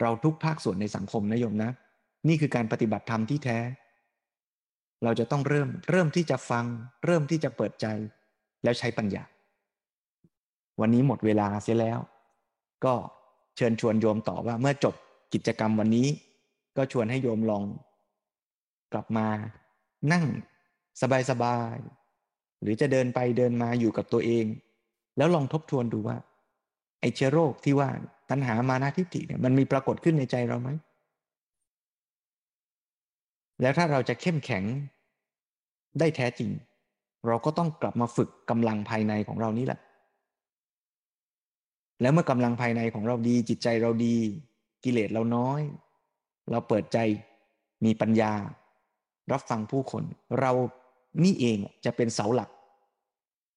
[0.00, 1.70] เราทุกภาคส่วนในสังคมนะโยมนะ
[2.28, 3.58] นี่คือการปฏิบัติธรรมที่แท้
[5.04, 6.64] เราจะต้องเริ่มเริ่มที่จะฟัง
[7.06, 7.86] เริ่มที่จะเปิดใจ
[8.62, 9.24] แล้วใช้ปัญญา
[10.80, 11.98] วันนี้หมดเวลาเสียแล้ว
[12.84, 12.94] ก็
[13.56, 14.94] เชิญชวนโยมต่อว่าเมื่อจบ
[15.34, 16.08] กิจกรรมวันนี้
[16.76, 17.64] ก็ชวนให้โยมลอง
[18.92, 19.26] กลับมา
[20.12, 20.24] นั่ง
[21.30, 24.46] สบายๆหรือจะเดินไปเดินมาอยู่กับตัวเอง
[25.16, 26.16] แล้วลองทบทวนดูว่า
[27.00, 27.88] ไอเชื้อโรคที่ว่า
[28.30, 30.70] ตัณหามานาทิฏฐิเนี่ยมันมีปรากฏขึ้นในใจเราไหม
[33.60, 34.64] แล้วถ้าเราจะเข้มแข็ง
[35.98, 36.50] ได้แท้จริง
[37.26, 39.80] เราก็ต้องกลับมาฝึกกำลังภายในของเรานี่แหละ
[42.00, 44.16] แล้วเมื่อกำลังภายในของเราดี จิตใจเราดี
[44.84, 45.60] กิเลสเราน้อย
[46.50, 46.98] เราเปิดใจ
[47.84, 48.32] มีปัญญา
[49.32, 50.02] รับฟังผู้คน
[50.40, 50.52] เรา
[51.24, 52.50] นี่เองจะเป็นเสาหลัก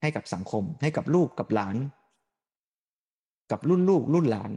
[0.01, 1.77] ให้กับสังคม ให้กับลูกกับหลาน
[3.51, 4.51] กับรุ่นลูกรุ่นหลาน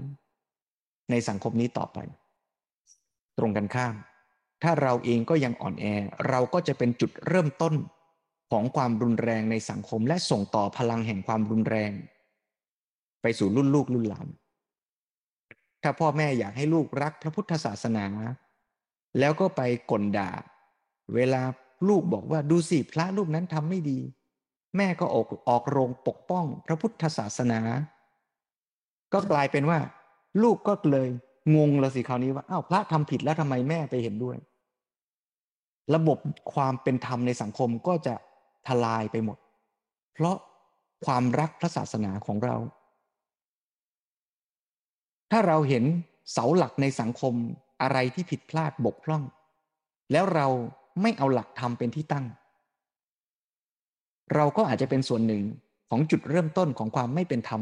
[1.10, 1.98] ในสังคมนี้ต่อไป
[3.38, 3.94] ตรงกันข้าม
[4.64, 5.84] ถ้าเราเองก็ยังอ่อนแอ
[6.28, 7.74] เราก็จะเป็นจุดเริ่มต้น
[8.50, 11.92] ของความรุนแรงในสังคม และส่งต่อพลังแห่งความรุนแรง
[13.22, 14.28] ไปสู่รุ่นลูกรุ่นหลาน
[15.82, 18.04] ถ้าพ่อแม่อยากให้ลูกรักพระพุทธศาสนา
[19.18, 19.60] แล้วก็ไป
[19.90, 20.30] กลด่า
[21.14, 21.42] เวลา
[21.88, 23.98] ลูกบอกว่าดูสิพระรูปนั้นทำไม่ดี
[24.76, 27.60] แม่ก็ออกออกโรงปกป้องพระพุทธศาสนา
[29.12, 29.78] ก็กลายเป็นว่า
[30.42, 31.08] ลูกก็เลย
[31.56, 34.36] งงแล้วสิคราวนี้ว่าอ้าวพระทำผิดแล้วทำไมแม่ไปเห็นด้วย
[35.94, 36.18] ระบบ
[36.54, 38.14] ความเป็นธรรมในสังคมก็จะ
[38.66, 39.38] ทลายไปหมด
[40.14, 40.36] เพราะ
[41.06, 42.56] ความรักพระศาสนาของเรา
[45.30, 45.84] ถ้าเราเห็น
[46.32, 47.34] เสาหลักในสังคม
[47.82, 49.22] อะไรที่ผิดพลาดบกพร่อง
[50.12, 50.46] แล้วเรา
[51.02, 52.26] ไม่เอาหลักธรรมเป็นที่ตั้ง
[54.34, 55.42] เราก็อาจจะเป็นส่วนหนึ่ง
[55.90, 57.60] ของจุดเริ่มต้นของความไม่เป็นธรรม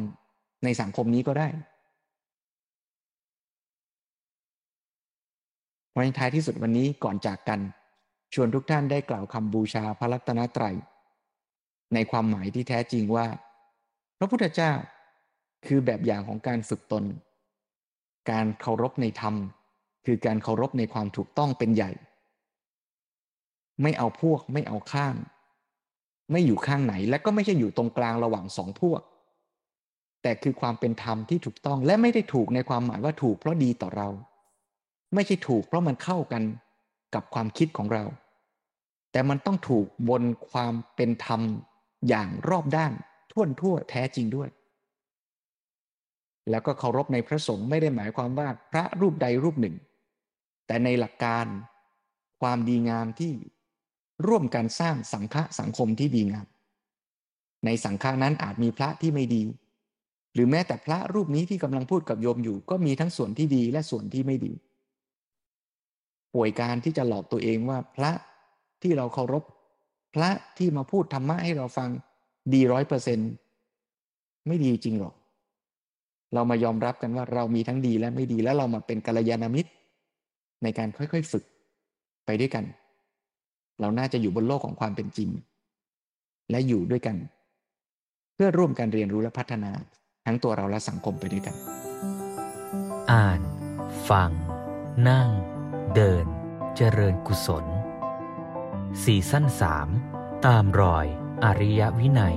[0.64, 1.48] ในสังคมนี้ก็ได้
[5.94, 7.60] วันท้ายที่สุดวันนี้ก่อนจากกัน
[8.34, 10.76] ชวนทุกท่านได้กล่าวคำบูชาพระรัตนตรัย
[11.94, 13.26] ในความหมายที่แท้จริงว่า
[14.18, 14.72] พระพุทธเจ้า
[15.66, 17.04] คือแบบอย่างของการฝึกตน
[18.30, 19.34] การเคารพในธรรม
[20.06, 21.90] คือการเคารพในความถูกต้องเป็นใหญ่
[23.82, 25.14] ไม่เอาพวกไม่เอาข้าง
[26.32, 29.00] ไม่อยู่ข้างไหนและก็ไม่ใช่อยู่ตรงกลางระหว่างสองพวก
[30.22, 34.08] แต่คือความเป็นธรรมที่ถูกต้องและไม่ได้ถูกในความหมายว่าถูกเพราะดีต่อเรา
[35.14, 36.42] ไม่ใช่ถูกเพราะมันเข้ากัน
[37.14, 38.04] กับความคิดของเรา
[39.12, 41.40] แต่มันต้องถูกบนความเป็นธรรม
[42.08, 42.92] อย่างรอบด้าน
[43.32, 44.50] ท่วนทั่วแท้จริงด้วย
[46.50, 49.76] แล้วก็เคารพในพระสงฆ์ไม่ได้หมายความว่าพระรูปใดรูปหนึ่ง
[50.66, 51.46] แต่ในหลักการ
[52.40, 53.32] ความดีงามที่
[54.26, 56.46] ร่วมกันสร้างสังฆะสังคมที่ดีงาม
[57.64, 59.42] ในสังฆานั้นอาจมีพระที่ไม่ดี
[60.34, 64.52] หรือแม้แต่พระรูปนี้ที่กำลังพูดกับโยมอยู่ ก็มีทั้งส่วนที่ดีและส่วนที่ไม่ดี
[66.34, 68.12] ป่วยการที่จะหลอกตัวเองว่าพระ
[68.82, 69.44] ที่เราเคารพ
[70.14, 71.88] พระที่มาพูดธรรมะให้เราฟัง
[72.52, 73.18] ดีร้อยเปอร์เซ็น
[74.46, 75.14] ไม่ดีจริงหรอก
[76.34, 79.70] เรามายอมรับกันว่าเรามีทั้งดีและไม่ดีแล้วเรามาเป็นกัลยาณมิตร
[80.62, 81.44] ในการค่อยๆฝึก
[82.26, 82.64] ไปด้วยกัน
[83.80, 85.28] เราน่าจะอยู่บนโลกของความเป็นจริง
[86.50, 87.16] และอยู่ด้วยกัน
[88.34, 89.70] เพื่อร่วมกันเรียนรู้และพัฒนา
[90.26, 91.54] ทั้งตัวเราและสังคมไปด้วยกัน
[93.12, 93.40] อ่าน
[94.08, 94.30] ฟัง
[95.08, 95.28] นั่ง
[95.94, 96.26] เดิน
[96.76, 97.64] เจริญกุศล
[99.00, 99.88] ซีซั่นสาม
[100.46, 101.06] ตามรอย
[101.44, 102.36] อริยวินัย